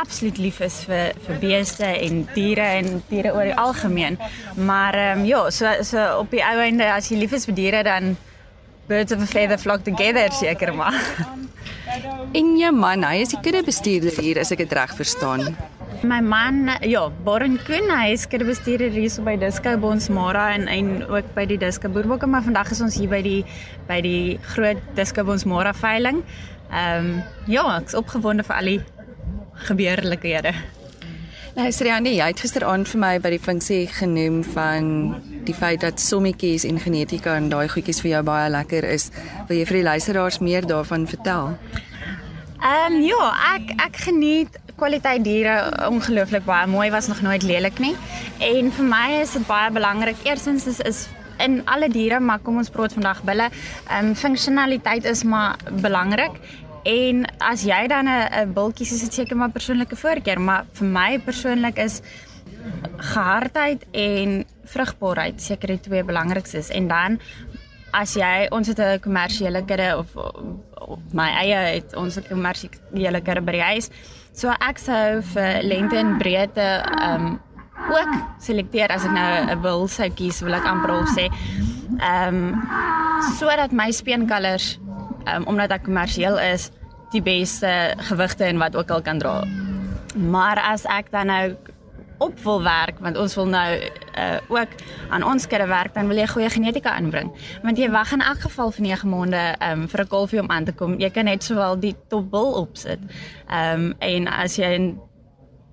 absoluut 0.00 0.38
lief 0.38 0.60
is 0.60 0.82
vir 0.88 1.14
vir 1.26 1.40
beeste 1.42 1.86
en 1.86 2.24
diere 2.34 2.66
en 2.80 3.02
diere 3.08 3.34
oor 3.34 3.48
die 3.50 3.56
algemeen. 3.56 4.18
Maar 4.56 4.94
ehm 4.94 5.18
um, 5.18 5.26
ja, 5.28 5.50
so 5.50 5.72
so 5.82 6.04
op 6.20 6.30
die 6.30 6.42
ou 6.44 6.58
einde 6.60 6.92
as 6.92 7.10
jy 7.10 7.18
lief 7.22 7.32
is 7.32 7.46
vir 7.50 7.54
diere 7.54 7.82
dan 7.86 8.16
birds 8.88 9.12
of 9.12 9.22
a 9.22 9.26
feather 9.26 9.58
flock 9.58 9.84
together 9.84 10.32
seker 10.32 10.74
maar. 10.74 11.00
En 12.34 12.56
jou 12.58 12.72
man, 12.74 13.04
hy 13.06 13.20
is 13.22 13.30
die 13.34 13.38
kudde 13.44 13.60
bestuurder 13.62 14.16
hier 14.18 14.40
as 14.40 14.50
ek 14.54 14.64
dit 14.64 14.72
reg 14.74 14.94
verstaan. 14.98 15.54
My 16.04 16.18
man, 16.24 16.72
ja, 16.84 17.04
Boren 17.24 17.54
Koen, 17.64 17.86
hy 17.92 18.10
is 18.12 18.26
kudde 18.28 18.48
bestuurder 18.48 18.92
hier 18.92 19.12
so 19.12 19.22
by 19.24 19.36
Disco 19.40 19.76
Bonsmara 19.80 20.48
en 20.56 20.66
en 20.68 20.90
ook 21.06 21.30
by 21.36 21.46
die 21.48 21.60
Disco 21.60 21.88
Boerbokke, 21.92 22.26
maar 22.28 22.44
vandag 22.44 22.72
is 22.74 22.82
ons 22.84 22.98
hier 22.98 23.12
by 23.12 23.22
die 23.24 23.44
by 23.88 24.00
die 24.04 24.36
groot 24.54 24.80
Disco 24.98 25.24
Bonsmara 25.24 25.72
veiling. 25.76 26.24
Ehm 26.72 27.12
um, 27.14 27.22
ja, 27.46 27.64
ek's 27.78 27.96
opgewonde 27.96 28.44
vir 28.44 28.58
al 28.58 28.72
die 28.72 28.80
gebeurlikhede. 29.68 30.54
Nou 31.54 31.68
Sriandi, 31.70 32.16
jy 32.18 32.26
het 32.32 32.40
gisteraand 32.42 32.88
vir 32.90 32.98
my 32.98 33.12
by 33.22 33.30
die 33.30 33.38
funksie 33.38 33.84
genoem 33.86 34.40
van 34.56 34.88
die 35.46 35.54
feit 35.54 35.84
dat 35.84 36.02
sommetjies 36.02 36.64
en 36.66 36.80
genetika 36.82 37.36
en 37.38 37.46
daai 37.52 37.68
goedjies 37.70 38.00
vir 38.02 38.16
jou 38.16 38.22
baie 38.26 38.48
lekker 38.50 38.86
is. 38.90 39.10
Wil 39.46 39.60
jy 39.60 39.68
vir 39.68 39.78
die 39.78 39.84
luisteraars 39.86 40.40
meer 40.42 40.66
daarvan 40.66 41.06
vertel? 41.06 41.54
Ehm 42.58 42.96
um, 42.96 43.00
ja, 43.06 43.30
ek 43.54 43.70
ek 43.86 44.02
geniet 44.08 44.58
kwaliteit 44.74 45.22
diere 45.22 45.54
ongelooflik 45.86 46.42
baie. 46.48 46.66
Mooi 46.66 46.90
was 46.90 47.06
nog 47.06 47.22
nooit 47.22 47.46
lelik 47.46 47.78
nie. 47.78 47.94
En 48.42 48.72
vir 48.74 48.88
my 48.90 49.20
is 49.20 49.36
dit 49.38 49.46
baie 49.46 49.70
belangrik. 49.70 50.16
Eerstens 50.26 50.66
is 50.66 50.80
is 50.80 51.06
in 51.38 51.60
alle 51.70 51.88
diere, 51.90 52.20
maar 52.20 52.42
kom 52.42 52.58
ons 52.58 52.70
praat 52.70 52.98
vandag 52.98 53.22
bulle. 53.22 53.50
Ehm 53.90 54.10
um, 54.10 54.14
funksionaliteit 54.14 55.04
is 55.04 55.22
maar 55.22 55.54
belangrik 55.70 56.40
En 56.84 57.24
as 57.40 57.64
jy 57.64 57.86
dan 57.88 58.08
'n 58.08 58.52
bultjie 58.52 58.86
is 58.86 59.00
dit 59.00 59.14
seker 59.14 59.36
maar 59.36 59.50
persoonlike 59.50 59.96
voorkeur, 59.96 60.40
maar 60.40 60.66
vir 60.72 60.86
my 60.86 61.18
persoonlik 61.18 61.78
is 61.78 62.02
gehardheid 62.96 63.84
en 63.92 64.44
vrugbaarheid 64.64 65.42
seker 65.42 65.68
die 65.68 65.80
twee 65.80 66.04
belangrikstes. 66.04 66.68
En 66.68 66.88
dan 66.88 67.18
as 67.94 68.14
jy 68.14 68.48
ons 68.50 68.68
het 68.68 68.78
'n 68.78 69.00
kommersiële 69.00 69.64
kudde 69.64 69.96
of, 69.96 70.16
of 70.16 70.98
my 71.12 71.28
eie 71.28 71.56
het 71.56 71.96
ons 71.96 72.16
'n 72.16 72.28
kommersiële 72.28 73.20
kudde 73.20 73.40
by 73.40 73.52
die 73.52 73.62
huis. 73.62 73.90
So 74.32 74.50
ek 74.50 74.78
sou 74.78 75.22
vir 75.22 75.62
lengte 75.62 75.96
en 75.96 76.18
breedte 76.18 76.84
um, 77.02 77.40
ook 77.90 78.12
selekteer 78.40 78.88
as 78.88 79.04
ek 79.04 79.12
nou 79.12 79.50
'n 79.50 79.60
bul 79.60 79.88
sou 79.88 80.10
kies, 80.10 80.40
wil 80.40 80.54
ek 80.54 80.64
amper 80.64 80.90
al 80.90 81.06
sê. 81.06 81.30
Um, 82.02 82.62
sodat 83.38 83.72
my 83.72 83.90
speenkalvers 83.90 84.78
um, 85.28 85.46
omdat 85.46 85.70
ek 85.70 85.86
kommersieel 85.88 86.38
is, 86.38 86.70
die 87.14 87.22
beste 87.22 87.94
gewigte 88.08 88.44
en 88.44 88.58
wat 88.58 88.76
ook 88.76 88.90
al 88.90 89.02
kan 89.02 89.18
dra. 89.18 89.44
Maar 90.14 90.58
as 90.72 90.84
ek 90.90 91.10
dan 91.10 91.26
nou 91.26 91.56
op 92.22 92.38
wil 92.40 92.62
werk 92.62 92.98
want 93.02 93.18
ons 93.18 93.34
wil 93.34 93.48
nou 93.50 93.70
uh, 93.74 94.36
ook 94.48 94.74
aan 95.10 95.24
ons 95.26 95.46
kudde 95.46 95.66
werk, 95.66 95.94
dan 95.94 96.08
wil 96.08 96.18
jy 96.18 96.26
goeie 96.30 96.50
genetika 96.50 96.96
inbring. 96.98 97.32
Want 97.62 97.78
jy 97.78 97.90
wag 97.90 98.12
in 98.14 98.22
elk 98.22 98.44
geval 98.46 98.70
vir 98.74 98.86
9 98.86 99.10
maande 99.10 99.42
um, 99.68 99.88
vir 99.88 100.04
'n 100.04 100.08
kalfie 100.08 100.40
om 100.40 100.50
aan 100.50 100.64
te 100.64 100.72
kom. 100.72 100.98
Jy 101.00 101.10
kan 101.10 101.24
net 101.24 101.42
sowel 101.44 101.78
die 101.78 101.96
topbil 102.08 102.54
opsit. 102.62 103.00
Ehm 103.48 103.90
um, 103.90 103.94
en 103.98 104.28
as 104.28 104.56
jy 104.58 104.70
in 104.74 105.00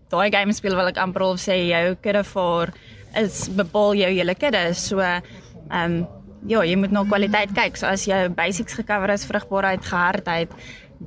daai 0.09 0.31
game 0.31 0.53
speel 0.53 0.75
wil 0.75 0.87
ek 0.87 0.97
amper 0.97 1.21
al 1.21 1.37
sê 1.37 1.55
jou 1.69 1.95
kudde 2.01 2.23
vir 2.23 2.73
is 3.15 3.49
bepaal 3.49 3.95
jou 3.95 4.09
hele 4.09 4.35
kudde. 4.35 4.73
So 4.73 4.99
ehm 4.99 5.21
um, 5.69 6.07
ja, 6.47 6.63
jy 6.65 6.75
moet 6.75 6.91
na 6.91 7.03
kwaliteit 7.05 7.53
kyk. 7.53 7.77
So 7.77 7.89
as 7.89 8.05
jou 8.05 8.29
basics 8.29 8.73
gecover 8.73 9.13
is, 9.13 9.25
vrugbaarheid, 9.29 9.85
gehardheid, 9.85 10.53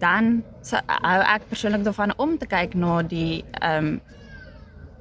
dan 0.00 0.42
so, 0.62 0.78
hou 0.86 1.20
ek 1.22 1.48
persoonlik 1.50 1.84
daarvan 1.86 2.14
om 2.18 2.36
te 2.38 2.46
kyk 2.50 2.74
na 2.78 3.02
die 3.02 3.44
ehm 3.60 3.94
um, 3.94 3.94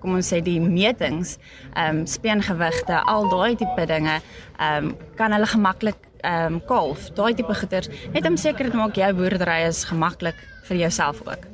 kom 0.04 0.18
ons 0.18 0.28
sê 0.34 0.42
die 0.44 0.60
metings, 0.60 1.38
ehm 1.80 2.02
um, 2.02 2.08
speengewigte, 2.10 2.98
al 3.08 3.30
daai 3.32 3.56
tipe 3.56 3.86
dinge, 3.88 4.20
ehm 4.60 4.90
um, 4.90 4.98
kan 5.20 5.32
hulle 5.32 5.48
gemaklik 5.48 6.10
ehm 6.24 6.58
um, 6.58 6.62
kalf. 6.68 7.08
Daai 7.16 7.34
tipe 7.40 7.56
goeders 7.56 7.90
net 8.12 8.28
om 8.28 8.38
seker 8.38 8.70
te 8.70 8.78
maak 8.78 9.00
jou 9.00 9.10
boerdery 9.16 9.62
is 9.70 9.84
gemaklik 9.88 10.40
vir 10.68 10.84
jouself 10.86 11.24
ook. 11.28 11.48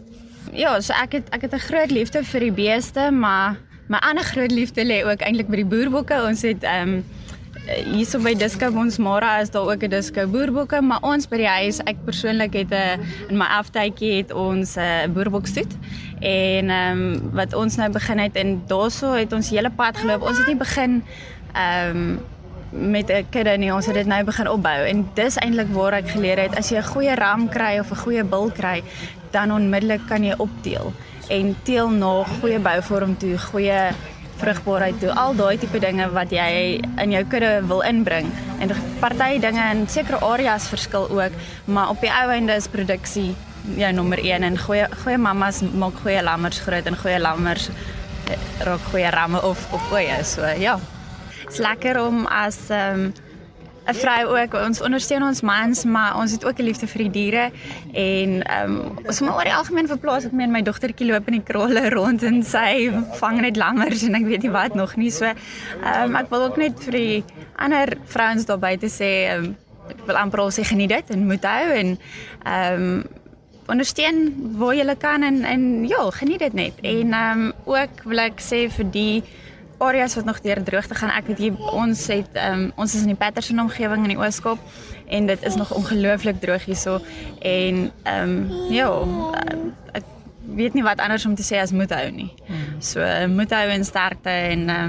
Ja, 0.58 0.80
so 0.82 0.94
ek 0.98 1.20
het 1.20 1.30
ek 1.36 1.46
het 1.46 1.54
'n 1.54 1.68
groot 1.70 1.92
liefde 1.92 2.24
vir 2.24 2.40
die 2.40 2.52
beeste, 2.52 3.12
maar 3.12 3.58
my 3.88 3.98
ander 4.02 4.24
groot 4.24 4.52
liefde 4.52 4.84
lê 4.84 5.04
ook 5.06 5.22
eintlik 5.22 5.48
by 5.48 5.56
die 5.62 5.72
boerbokke. 5.74 6.26
Ons 6.26 6.42
het 6.42 6.64
ehm 6.64 6.90
um, 6.90 7.04
hierso 7.86 8.20
by 8.24 8.34
Disco 8.38 8.70
ons 8.82 8.98
Mara 8.98 9.40
is 9.42 9.52
daar 9.52 9.68
ook 9.68 9.84
'n 9.84 9.90
Disco 9.90 10.28
boerbokke, 10.28 10.82
maar 10.82 11.00
ons 11.02 11.28
by 11.28 11.38
die 11.38 11.48
huis, 11.48 11.80
ek 11.86 11.98
persoonlik 12.06 12.54
het 12.54 12.72
'n 12.72 13.00
in 13.30 13.38
my 13.38 13.46
aftydjie 13.46 14.18
het 14.18 14.32
ons 14.32 14.76
'n 14.76 14.80
uh, 14.80 15.08
boerbokstoet 15.14 15.74
en 16.20 16.70
ehm 16.70 16.98
um, 16.98 17.32
wat 17.34 17.54
ons 17.54 17.76
nou 17.76 17.90
begin 17.92 18.20
het 18.20 18.36
en 18.36 18.62
daaroor 18.68 19.18
het 19.18 19.34
ons 19.34 19.50
hele 19.50 19.70
pad 19.70 19.98
geloop. 19.98 20.22
Ons 20.22 20.38
het 20.38 20.48
nie 20.48 20.58
begin 20.58 21.04
ehm 21.54 21.98
um, 21.98 22.20
met 22.92 23.10
'n 23.10 23.26
kudde 23.30 23.58
nie, 23.58 23.74
ons 23.74 23.86
het 23.86 23.96
dit 23.96 24.08
nou 24.08 24.24
begin 24.24 24.48
opbou 24.48 24.86
en 24.86 25.10
dis 25.14 25.36
eintlik 25.36 25.68
waar 25.72 25.94
ek 25.94 26.10
geleer 26.10 26.40
het 26.40 26.56
as 26.58 26.70
jy 26.70 26.78
'n 26.78 26.84
goeie 26.84 27.16
ram 27.16 27.50
kry 27.50 27.80
of 27.80 27.92
'n 27.92 27.96
goeie 27.96 28.24
bil 28.24 28.52
kry, 28.52 28.84
dan 29.32 29.52
onmiddellik 29.52 30.02
kan 30.08 30.24
jy 30.24 30.34
opteel 30.38 30.94
en 31.30 31.56
teel 31.64 31.90
na 31.90 32.24
goeie 32.24 32.60
bouvorm 32.60 33.18
toe, 33.18 33.38
goeie 33.38 33.94
vrugbaarheid 34.40 35.00
toe, 35.02 35.12
al 35.12 35.36
daai 35.36 35.58
tipe 35.60 35.80
dinge 35.80 36.08
wat 36.16 36.32
jy 36.32 36.80
in 37.02 37.12
jou 37.12 37.24
kudde 37.32 37.52
wil 37.68 37.84
inbring. 37.88 38.32
En 38.60 38.72
party 39.00 39.40
dinge 39.40 39.70
in 39.74 39.86
sekere 39.88 40.22
areas 40.26 40.68
verskil 40.72 41.10
ook, 41.10 41.38
maar 41.66 41.90
op 41.90 42.02
die 42.02 42.12
ou 42.12 42.28
einde 42.32 42.56
is 42.56 42.68
produksie 42.72 43.34
jou 43.78 43.92
nommer 43.94 44.20
1 44.24 44.44
en 44.44 44.58
goeie 44.58 44.88
goeie 45.04 45.18
mammas 45.18 45.62
maak 45.62 46.00
goeie 46.04 46.22
lammers 46.24 46.62
groot 46.66 46.88
en 46.88 46.98
goeie 46.98 47.20
lammers 47.20 47.70
eh, 47.70 48.38
raak 48.66 48.86
goeie 48.92 49.10
ramme 49.12 49.42
of 49.44 49.66
of 49.74 49.92
oeye. 49.92 50.24
So 50.24 50.46
ja. 50.58 50.80
Dit's 51.44 51.60
lekker 51.60 52.00
om 52.02 52.26
as 52.26 52.70
ehm 52.70 53.10
um, 53.10 53.14
'n 53.90 53.96
vrou 53.96 54.38
ook. 54.38 54.54
Ons 54.54 54.82
ondersteun 54.82 55.24
ons 55.24 55.42
mans, 55.42 55.84
maar 55.84 56.18
ons 56.18 56.32
het 56.32 56.46
ook 56.46 56.60
'n 56.60 56.64
liefde 56.64 56.88
vir 56.88 57.02
die 57.04 57.12
diere 57.12 57.52
en 57.94 58.44
ehm 58.44 58.72
um, 58.72 58.98
ons 59.06 59.20
moet 59.20 59.36
oor 59.36 59.44
die 59.44 59.56
algemeen 59.56 59.88
verplaas 59.88 60.26
ek 60.26 60.32
meen 60.32 60.52
my 60.52 60.62
dogtertjie 60.62 61.08
loop 61.08 61.28
in 61.28 61.34
die 61.34 61.44
kralle 61.44 61.90
rond 61.90 62.24
en 62.24 62.44
sy 62.44 62.92
vang 63.20 63.42
net 63.42 63.58
lammers 63.58 64.04
en 64.04 64.16
ek 64.16 64.26
weet 64.26 64.42
nie 64.42 64.52
wat 64.52 64.76
nog 64.76 64.96
nie. 64.96 65.12
So 65.12 65.26
ehm 65.26 65.36
um, 66.04 66.16
ek 66.16 66.30
wil 66.30 66.42
ook 66.42 66.58
net 66.58 66.84
vir 66.84 66.92
die 66.92 67.24
ander 67.56 67.98
vrouens 68.06 68.46
daar 68.46 68.60
buite 68.60 68.90
sê 68.90 69.10
ehm 69.30 69.46
um, 69.46 69.56
ek 69.90 70.06
wil 70.06 70.16
amper 70.16 70.40
al 70.40 70.52
sê 70.52 70.64
geniet 70.64 70.90
dit 70.90 71.10
en 71.10 71.26
moet 71.26 71.44
hou 71.44 71.72
en 71.72 71.98
ehm 72.44 72.84
um, 72.84 73.04
ondersteun 73.70 74.34
waar 74.58 74.76
jy 74.76 74.96
kan 74.98 75.24
en 75.24 75.44
en 75.44 75.88
ja, 75.88 76.10
geniet 76.10 76.40
dit 76.40 76.54
net. 76.54 76.74
En 76.82 77.14
ehm 77.14 77.40
um, 77.40 77.54
ook 77.66 78.04
wil 78.04 78.20
ek 78.20 78.42
sê 78.42 78.70
vir 78.70 78.92
die 78.92 79.24
areas 79.80 80.16
wat 80.16 80.26
nog 80.26 80.42
deur 80.42 80.64
droogte 80.64 80.96
gaan. 80.96 81.12
Ek 81.16 81.28
weet 81.32 81.38
hier 81.38 81.58
ons 81.74 82.06
het 82.12 82.38
um, 82.38 82.70
ons 82.76 82.96
is 82.96 83.02
in 83.06 83.14
die 83.14 83.20
Patterson 83.20 83.60
omgewing 83.64 84.06
in 84.06 84.14
die 84.14 84.20
Ooskaap 84.20 84.60
en 85.08 85.30
dit 85.30 85.44
is 85.48 85.56
nog 85.56 85.74
ongelooflik 85.76 86.40
droog 86.44 86.68
hierso 86.70 87.00
en 87.40 87.90
ehm 88.04 88.36
um, 88.36 88.72
ja, 88.74 88.90
ek 89.98 90.08
weet 90.56 90.76
nie 90.78 90.84
wat 90.84 91.00
anders 91.00 91.26
om 91.26 91.36
te 91.36 91.46
sê 91.46 91.62
as 91.62 91.72
moet 91.72 91.94
hou 91.96 92.10
nie. 92.12 92.32
So 92.80 93.06
moet 93.32 93.52
hou 93.56 93.66
en 93.70 93.86
sterkte 93.86 94.30
en 94.30 94.70
uh, 94.70 94.88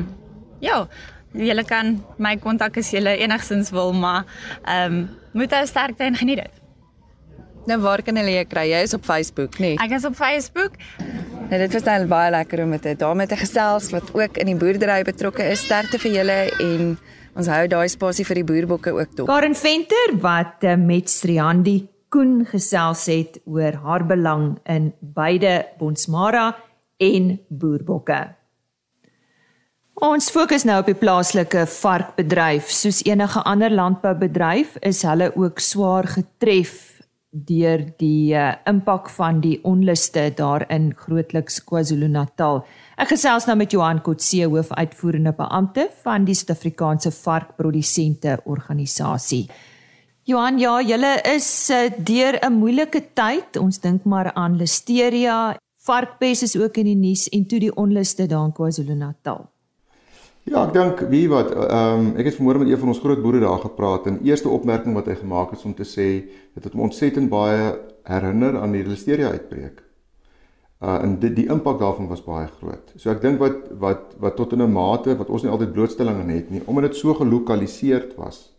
ja, 0.61 0.85
julle 1.33 1.65
kan 1.65 1.99
my 2.19 2.37
kontak 2.43 2.79
as 2.81 2.91
julle 2.91 3.17
enigstens 3.17 3.71
wil, 3.71 3.93
maar 3.93 4.25
ehm 4.65 5.01
um, 5.01 5.09
moet 5.33 5.53
hou 5.55 5.67
sterkte 5.67 6.05
en 6.05 6.17
geniet 6.19 6.43
dit. 6.45 6.60
Nou 7.69 7.77
waar 7.81 8.01
kan 8.03 8.17
hulle 8.17 8.33
jou 8.33 8.45
kry? 8.49 8.69
Jy 8.71 8.81
is 8.87 8.95
op 8.97 9.05
Facebook, 9.05 9.59
nee. 9.61 9.77
Ek 9.83 9.93
is 9.93 10.07
op 10.09 10.17
Facebook. 10.17 10.79
Nou 11.51 11.59
dit 11.61 11.73
was 11.75 11.85
dan 11.85 12.07
baie 12.09 12.31
lekker 12.33 12.63
om 12.63 12.69
met 12.69 12.87
'n 12.87 12.97
dame 12.97 13.27
te 13.27 13.37
gesels 13.37 13.91
wat 13.91 14.15
ook 14.15 14.37
in 14.37 14.47
die 14.47 14.57
boerdery 14.57 15.03
betrokke 15.03 15.43
is. 15.43 15.65
Sterkte 15.65 15.99
vir 15.99 16.13
julle 16.13 16.39
en 16.61 16.99
ons 17.37 17.47
hou 17.47 17.67
daai 17.67 17.89
spasie 17.89 18.25
vir 18.25 18.35
die 18.35 18.45
boerbokke 18.45 18.93
ook 18.93 19.17
dop. 19.17 19.27
Karen 19.27 19.55
Venter 19.55 20.17
wat 20.21 20.65
eh, 20.65 20.77
met 20.77 21.11
Striandi 21.11 21.89
Koen 22.09 22.47
gesels 22.47 23.07
het 23.07 23.41
oor 23.45 23.73
haar 23.73 24.07
belang 24.07 24.59
in 24.65 24.93
beide 25.01 25.67
Bonsmara 25.79 26.57
en 26.99 27.41
boerbokke. 27.49 28.35
Ons 29.95 30.31
fokus 30.31 30.65
nou 30.65 30.81
op 30.81 30.87
die 30.87 30.95
plaaslike 30.95 31.67
varkbedryf. 31.67 32.71
Soos 32.71 33.03
enige 33.05 33.43
ander 33.43 33.71
landboubedryf 33.71 34.77
is 34.81 35.03
hulle 35.03 35.33
ook 35.37 35.59
swaar 35.59 36.07
getref 36.07 37.00
deur 37.31 37.85
die 38.01 38.35
uh, 38.35 38.57
impak 38.67 39.09
van 39.15 39.39
die 39.41 39.61
onluste 39.63 40.33
daar 40.35 40.65
in 40.71 40.91
Grootliks 40.99 41.61
KwaZulu-Natal. 41.65 42.65
Ek 42.99 43.13
gesels 43.13 43.47
nou 43.47 43.57
met 43.61 43.71
Johan 43.71 44.03
Kotse, 44.03 44.49
hoofuitvoerende 44.51 45.33
beampte 45.39 45.89
van 46.03 46.27
die 46.27 46.35
Suid-Afrikaanse 46.35 47.13
Varkprodusente 47.15 48.41
Organisasie. 48.45 49.45
Johan, 50.27 50.59
ja, 50.59 50.81
julle 50.83 51.15
is 51.35 51.71
uh, 51.71 51.87
deur 51.97 52.39
'n 52.43 52.59
moeilike 52.59 53.13
tyd. 53.15 53.57
Ons 53.57 53.79
dink 53.79 54.05
maar 54.05 54.33
aan 54.35 54.57
listeria, 54.57 55.57
varkpes 55.87 56.43
is 56.43 56.57
ook 56.57 56.77
in 56.77 56.85
die 56.85 56.99
nuus 56.99 57.29
en 57.29 57.47
toe 57.47 57.59
die 57.59 57.75
onluste 57.75 58.27
daar 58.27 58.45
in 58.45 58.53
KwaZulu-Natal. 58.53 59.50
Ja, 60.49 60.63
ek 60.65 60.73
dink 60.73 61.01
wie 61.13 61.27
wat 61.29 61.51
ehm 61.53 62.01
um, 62.01 62.07
ek 62.17 62.31
het 62.31 62.39
vanmôre 62.39 62.63
met 62.63 62.71
een 62.71 62.81
van 62.81 62.91
ons 62.95 63.01
groot 63.03 63.21
boere 63.21 63.43
daar 63.43 63.61
gepraat 63.61 64.07
en 64.09 64.23
eerste 64.25 64.49
opmerking 64.49 64.95
wat 64.97 65.11
hy 65.11 65.19
gemaak 65.19 65.51
het 65.53 65.61
is 65.61 65.67
om 65.69 65.75
te 65.77 65.85
sê 65.85 66.07
dit 66.25 66.65
het 66.65 66.73
hom 66.73 66.87
ontsettend 66.87 67.29
baie 67.29 67.75
herinner 68.09 68.57
aan 68.59 68.73
die 68.73 68.85
listeria 68.87 69.35
uitbreek. 69.37 69.83
Uh 70.81 70.97
en 71.05 71.19
die 71.21 71.33
die 71.37 71.45
impak 71.53 71.77
daarvan 71.83 72.09
was 72.09 72.25
baie 72.25 72.49
groot. 72.57 72.95
So 72.97 73.13
ek 73.13 73.21
dink 73.21 73.37
wat 73.43 73.69
wat 73.85 74.17
wat 74.25 74.37
tot 74.41 74.57
in 74.57 74.63
'n 74.65 74.73
mate 74.73 75.17
wat 75.19 75.29
ons 75.29 75.43
nie 75.45 75.53
altyd 75.53 75.77
blootstelling 75.77 76.17
aan 76.23 76.33
het 76.33 76.51
nie, 76.51 76.63
omdat 76.67 76.89
dit 76.89 76.97
so 76.97 77.15
gelokaliseer 77.15 78.09
was, 78.17 78.55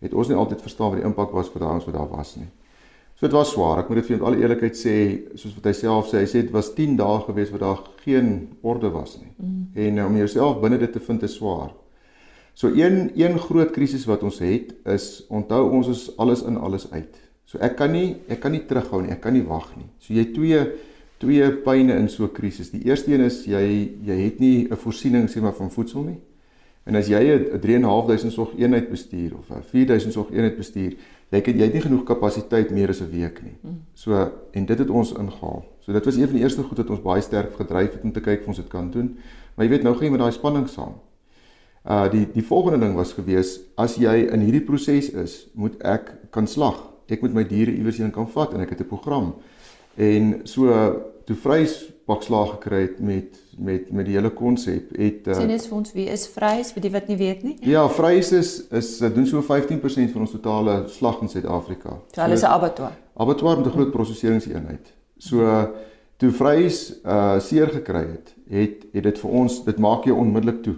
het 0.00 0.14
ons 0.14 0.28
nie 0.28 0.36
altyd 0.36 0.62
verstaan 0.64 0.90
wat 0.90 1.00
die 1.02 1.08
impak 1.08 1.30
was 1.32 1.52
vir 1.52 1.60
daai 1.60 1.74
ons 1.74 1.84
wat 1.84 1.94
daar 1.94 2.08
was 2.08 2.36
nie. 2.36 2.48
So 3.18 3.26
dit 3.26 3.34
was 3.34 3.50
swaar. 3.50 3.80
Ek 3.82 3.88
moet 3.90 3.98
dit 3.98 4.06
vir 4.06 4.14
julle 4.14 4.28
al 4.30 4.36
eerlikheid 4.38 4.76
sê, 4.78 4.94
soos 5.34 5.56
wat 5.56 5.64
hy 5.66 5.72
self 5.74 6.06
sê, 6.06 6.20
hy 6.22 6.26
sê 6.30 6.42
dit 6.44 6.52
was 6.54 6.68
10 6.76 6.92
dae 7.00 7.16
gewees 7.26 7.48
waar 7.50 7.62
daar 7.64 7.80
geen 8.04 8.28
orde 8.62 8.92
was 8.94 9.16
nie. 9.18 9.32
Mm. 9.42 9.64
En 9.74 9.98
uh, 9.98 10.04
om 10.06 10.18
jouself 10.20 10.60
binne 10.62 10.78
dit 10.78 10.92
te 10.94 11.02
vind 11.02 11.26
is 11.26 11.34
swaar. 11.34 11.72
So 12.54 12.70
een 12.70 13.10
een 13.18 13.34
groot 13.42 13.74
krisis 13.74 14.06
wat 14.06 14.22
ons 14.22 14.38
het 14.38 14.70
is 14.94 15.08
onthou 15.34 15.64
ons 15.66 15.90
is 15.90 16.04
alles 16.18 16.44
in 16.46 16.60
alles 16.62 16.86
uit. 16.92 17.18
So 17.46 17.58
ek 17.58 17.74
kan 17.80 17.90
nie 17.90 18.20
ek 18.30 18.38
kan 18.44 18.54
nie 18.54 18.62
terughou 18.70 19.02
nie, 19.02 19.10
ek 19.16 19.24
kan 19.26 19.34
nie 19.34 19.42
wag 19.50 19.66
nie. 19.74 19.88
So 19.98 20.14
jy 20.14 20.28
twee 20.36 20.62
twee 21.18 21.50
pyne 21.66 21.98
in 21.98 22.06
so 22.08 22.22
'n 22.22 22.34
krisis. 22.38 22.70
Die 22.70 22.84
eerste 22.86 23.10
een 23.10 23.26
is 23.26 23.44
jy 23.46 23.98
jy 24.06 24.18
het 24.24 24.38
nie 24.38 24.68
'n 24.70 24.76
voorsiening 24.76 25.26
sê 25.26 25.42
maar 25.42 25.58
van 25.58 25.70
voedsel 25.70 26.02
nie. 26.02 26.20
En 26.88 26.96
as 26.96 27.08
jy 27.08 27.20
'n 27.20 27.60
3.500 27.60 28.32
sorg 28.32 28.56
eenheid 28.56 28.88
bestuur 28.88 29.36
of 29.36 29.50
'n 29.50 29.62
4000 29.62 30.12
sorg 30.12 30.30
eenheid 30.30 30.56
bestuur, 30.56 30.96
jy 31.28 31.36
het 31.36 31.46
jy 31.46 31.62
het 31.62 31.72
nie 31.72 31.82
genoeg 31.82 32.04
kapasiteit 32.04 32.70
meer 32.70 32.88
as 32.88 33.00
'n 33.00 33.10
week 33.10 33.42
nie. 33.42 33.56
Mm. 33.60 33.82
So 33.92 34.32
en 34.52 34.66
dit 34.66 34.78
het 34.78 34.90
ons 34.90 35.12
ingehaal. 35.12 35.64
So 35.80 35.92
dit 35.92 36.04
was 36.04 36.16
een 36.16 36.24
van 36.24 36.34
die 36.34 36.42
eerste 36.42 36.62
goed 36.62 36.76
wat 36.76 36.90
ons 36.90 37.02
baie 37.02 37.20
sterk 37.20 37.54
gedryf 37.54 37.92
het 37.92 38.02
om 38.02 38.12
te 38.12 38.20
kyk 38.20 38.40
of 38.40 38.46
ons 38.46 38.56
dit 38.56 38.68
kan 38.68 38.90
doen. 38.90 39.18
Maar 39.54 39.66
jy 39.66 39.70
weet 39.70 39.82
nou 39.82 39.94
gaan 39.94 40.04
jy 40.04 40.10
met 40.10 40.20
daai 40.20 40.32
spanning 40.32 40.68
saam. 40.68 40.94
Uh 41.84 42.10
die 42.10 42.28
die 42.32 42.42
volgende 42.42 42.78
ding 42.78 42.94
was 42.94 43.12
gewees 43.12 43.60
as 43.76 43.96
jy 43.96 44.28
in 44.32 44.40
hierdie 44.40 44.64
proses 44.64 45.10
is, 45.10 45.48
moet 45.54 45.82
ek 45.82 46.14
kan 46.30 46.46
slag. 46.46 46.90
Ek 47.08 47.20
moet 47.20 47.34
my 47.34 47.44
diere 47.44 47.72
iewers 47.72 47.98
heen 47.98 48.10
kan 48.10 48.28
vat 48.28 48.54
en 48.54 48.60
ek 48.60 48.70
het 48.70 48.80
'n 48.80 48.86
program. 48.86 49.34
En 49.96 50.40
so 50.44 50.66
toe 51.24 51.36
vrys 51.36 51.92
pak 52.08 52.22
slaag 52.24 52.54
gekry 52.56 52.80
het 52.86 53.00
met 53.04 53.36
met 53.58 53.90
met 53.92 54.06
die 54.06 54.14
hele 54.16 54.30
konsep 54.30 54.94
het 54.96 55.26
uh, 55.28 55.34
Sien 55.36 55.50
eens 55.52 55.66
vir 55.68 55.76
ons 55.76 55.92
wie 55.92 56.06
is 56.08 56.24
Vrys 56.32 56.70
vir 56.72 56.84
die 56.86 56.92
wat 56.94 57.08
nie 57.10 57.16
weet 57.20 57.42
nie. 57.44 57.56
Ja, 57.68 57.82
Vrys 57.92 58.30
is 58.32 58.52
is 58.80 58.92
doen 59.02 59.26
so 59.28 59.42
15% 59.44 60.14
van 60.14 60.24
ons 60.24 60.32
totale 60.32 60.76
slag 60.94 61.20
in 61.26 61.28
Suid-Afrika. 61.28 61.98
So 62.14 62.22
hulle 62.22 62.38
is 62.38 62.44
'n 62.46 62.54
abattoir. 62.54 62.94
Abattoir 63.16 63.58
met 63.58 63.66
'n 63.66 63.76
groot 63.76 63.90
proseseringseenheid. 63.92 64.92
So 65.18 65.68
toe 66.16 66.30
Vrys 66.30 66.78
uh 67.04 67.40
seer 67.40 67.68
gekry 67.68 68.04
het, 68.14 68.34
het 68.48 68.86
het 68.92 69.02
dit 69.02 69.18
vir 69.18 69.30
ons 69.30 69.64
dit 69.64 69.78
maak 69.78 70.04
jou 70.04 70.16
onmiddellik 70.16 70.62
toe. 70.62 70.76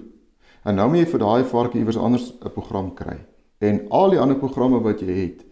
En 0.64 0.75
nou 0.75 0.88
moet 0.88 1.05
jy 1.05 1.07
vir 1.07 1.19
daai 1.19 1.45
varkie 1.45 1.81
iewers 1.81 1.97
anders 1.97 2.33
'n 2.33 2.51
program 2.51 2.95
kry. 2.95 3.19
En 3.59 3.87
al 3.88 4.11
die 4.11 4.19
ander 4.19 4.37
programme 4.37 4.81
wat 4.81 5.01
jy 5.01 5.14
het 5.21 5.45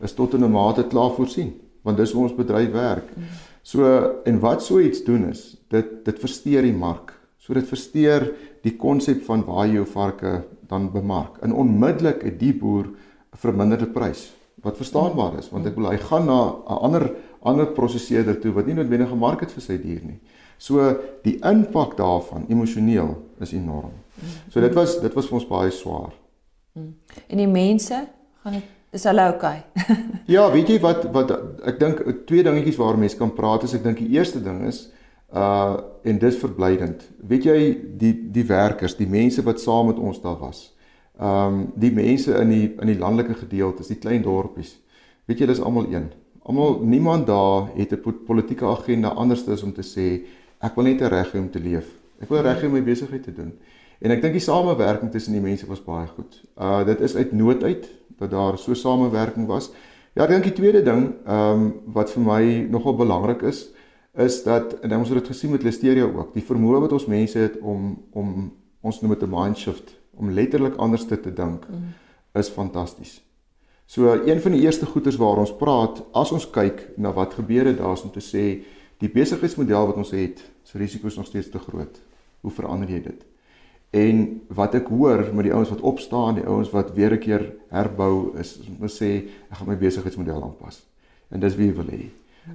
is 0.00 0.12
tot 0.12 0.34
in 0.34 0.44
'n 0.44 0.50
mate 0.50 0.84
klaar 0.86 1.10
voorsien, 1.10 1.54
want 1.82 1.96
dis 1.96 2.12
hoe 2.12 2.22
ons 2.22 2.34
bedryf 2.34 2.72
werk. 2.72 3.16
Mm. 3.16 3.24
So 3.62 3.86
en 4.24 4.40
wat 4.40 4.62
so 4.62 4.80
iets 4.80 5.04
doen 5.04 5.28
is, 5.30 5.56
dit 5.70 6.04
dit 6.04 6.18
versteur 6.18 6.62
die 6.62 6.74
mark. 6.74 7.14
So 7.38 7.54
dit 7.54 7.66
versteur 7.66 8.28
die 8.62 8.76
konsep 8.76 9.22
van 9.26 9.44
waar 9.46 9.66
jy 9.66 9.80
jou 9.80 9.86
varke 9.86 10.42
dan 10.70 10.90
bemark. 10.92 11.38
En 11.42 11.54
onmiddellik 11.54 12.22
het 12.22 12.38
die 12.38 12.54
boer 12.54 12.86
'n 12.86 13.38
verminderde 13.38 13.86
prys 13.86 14.32
wat 14.62 14.76
verstaanbaar 14.76 15.38
is 15.38 15.50
want 15.50 15.66
ek 15.66 15.74
bedoel 15.74 15.90
hy 15.90 15.98
gaan 15.98 16.26
na 16.26 16.40
'n 16.46 16.78
ander 16.86 17.14
ander 17.42 17.66
prosesseerder 17.66 18.40
toe 18.40 18.52
wat 18.52 18.66
nie 18.66 18.74
noodwendig 18.74 19.10
'n 19.10 19.18
mark 19.18 19.40
het 19.40 19.52
vir 19.52 19.62
sy 19.62 19.76
dier 19.78 20.00
nie. 20.04 20.20
So 20.58 20.96
die 21.22 21.38
impak 21.40 21.96
daarvan 21.96 22.46
emosioneel 22.48 23.16
is 23.40 23.52
enorm. 23.52 23.92
So 24.50 24.60
dit 24.60 24.74
was 24.74 25.00
dit 25.00 25.14
was 25.14 25.26
vir 25.26 25.34
ons 25.34 25.48
baie 25.48 25.70
swaar. 25.70 26.12
En 27.28 27.36
die 27.36 27.48
mense 27.48 28.08
gaan 28.42 28.52
dit 28.52 28.64
is 28.92 29.04
hulle 29.08 29.28
okay. 29.34 29.62
ja, 30.34 30.50
weet 30.52 30.68
jy 30.68 30.80
wat 30.80 31.06
wat 31.14 31.32
ek 31.64 31.78
dink 31.80 32.02
twee 32.28 32.44
dingetjies 32.44 32.78
waar 32.80 32.98
mense 33.00 33.16
kan 33.16 33.32
praat 33.34 33.64
is 33.64 33.74
ek 33.74 33.84
dink 33.84 33.98
die 33.98 34.12
eerste 34.18 34.42
ding 34.42 34.66
is 34.68 34.90
uh 35.32 35.80
en 36.04 36.18
dis 36.18 36.36
verblydend. 36.36 37.02
Weet 37.30 37.44
jy 37.46 37.58
die 37.98 38.12
die 38.34 38.46
werkers, 38.46 38.98
die 38.98 39.08
mense 39.08 39.42
wat 39.46 39.60
saam 39.60 39.86
met 39.92 39.98
ons 39.98 40.20
daar 40.20 40.38
was 40.40 40.72
ehm 41.22 41.54
um, 41.54 41.72
die 41.76 41.92
mense 41.92 42.34
in 42.40 42.48
die 42.50 42.66
in 42.80 42.88
die 42.90 42.98
landelike 42.98 43.34
gedeeltes, 43.44 43.90
die 43.92 44.00
klein 44.00 44.22
dorpies. 44.22 44.78
Weet 45.28 45.42
jy, 45.42 45.46
dis 45.46 45.60
almal 45.60 45.86
een. 45.92 46.08
Almal 46.42 46.80
niemand 46.82 47.26
daar 47.26 47.68
het 47.76 47.92
'n 47.92 48.24
politieke 48.26 48.66
agenda 48.66 49.08
anders 49.08 49.48
as 49.48 49.62
om 49.62 49.72
te 49.72 49.82
sê 49.82 50.24
ek 50.60 50.74
wil 50.74 50.84
net 50.84 51.00
'n 51.02 51.08
reg 51.08 51.32
hê 51.32 51.38
om 51.38 51.50
te 51.50 51.60
leef. 51.60 51.86
Ek 52.20 52.28
wil 52.28 52.42
reg 52.42 52.62
hê 52.62 52.66
om 52.66 52.72
my 52.72 52.82
besigheid 52.82 53.22
te 53.22 53.32
doen. 53.32 53.52
En 54.00 54.10
ek 54.10 54.22
dink 54.22 54.32
die 54.32 54.40
samewerking 54.40 55.10
tussen 55.10 55.32
die 55.32 55.40
mense 55.40 55.66
was 55.66 55.84
baie 55.84 56.06
goed. 56.06 56.42
Uh 56.56 56.84
dit 56.84 57.00
is 57.00 57.16
uit 57.16 57.32
nood 57.32 57.62
uit 57.62 57.88
dat 58.18 58.30
daar 58.30 58.58
so 58.58 58.74
samewerking 58.74 59.46
was. 59.46 59.70
Ja, 60.12 60.24
ek 60.24 60.34
dink 60.34 60.44
die 60.44 60.56
tweede 60.56 60.82
ding 60.82 61.14
ehm 61.24 61.62
um, 61.62 61.72
wat 61.94 62.10
vir 62.12 62.22
my 62.22 62.42
nogal 62.70 62.96
belangrik 62.96 63.42
is 63.42 63.70
is 64.12 64.42
dat 64.44 64.74
en 64.84 64.96
ons 64.98 65.08
het 65.08 65.18
dit 65.18 65.30
gesien 65.32 65.50
met 65.50 65.62
Listeria 65.62 66.04
ook, 66.04 66.34
die 66.34 66.44
vermoë 66.44 66.82
wat 66.84 66.92
ons 66.92 67.08
mense 67.08 67.38
het 67.38 67.58
om 67.60 67.96
om 68.12 68.52
ons 68.82 69.00
noem 69.00 69.14
dit 69.14 69.22
'n 69.22 69.30
mind 69.30 69.56
shift 69.58 69.94
om 70.16 70.30
letterlik 70.30 70.76
anders 70.76 71.06
te, 71.06 71.20
te 71.20 71.32
dink 71.32 71.66
mm. 71.68 71.94
is 72.32 72.48
fantasties. 72.48 73.22
So 73.86 74.12
een 74.12 74.40
van 74.40 74.52
die 74.52 74.60
eerste 74.60 74.86
goeters 74.86 75.16
waar 75.16 75.36
ons 75.36 75.56
praat 75.56 76.04
as 76.12 76.32
ons 76.32 76.50
kyk 76.50 76.88
na 76.96 77.12
wat 77.12 77.34
gebeur 77.34 77.66
het 77.66 77.78
daar 77.78 77.92
is 77.92 78.02
om 78.02 78.10
te 78.10 78.20
sê 78.20 78.62
die 78.98 79.10
besigheidsmodel 79.10 79.86
wat 79.86 79.96
ons 79.96 80.10
het, 80.10 80.40
se 80.62 80.78
risiko's 80.78 81.16
nog 81.16 81.26
steeds 81.26 81.50
te 81.50 81.58
groot. 81.58 82.00
Hoe 82.40 82.50
verander 82.50 82.88
jy 82.88 83.02
dit? 83.02 83.31
En 83.92 84.40
wat 84.48 84.74
ek 84.78 84.88
hoor 84.88 85.26
met 85.36 85.44
die 85.44 85.52
ouens 85.52 85.68
wat 85.68 85.84
opstaan, 85.84 86.38
die 86.38 86.46
ouens 86.48 86.70
wat 86.72 86.94
weer 86.96 87.12
'n 87.12 87.18
keer 87.20 87.44
herbou 87.68 88.32
is, 88.40 88.58
om 88.64 88.88
te 88.88 88.88
sê 88.88 89.10
ek 89.50 89.56
gaan 89.58 89.68
my 89.68 89.76
besigheidsmodel 89.76 90.42
aanpas. 90.42 90.82
En 91.28 91.40
dis 91.40 91.56
wie 91.56 91.72
wil 91.72 91.90
hê. 91.92 92.08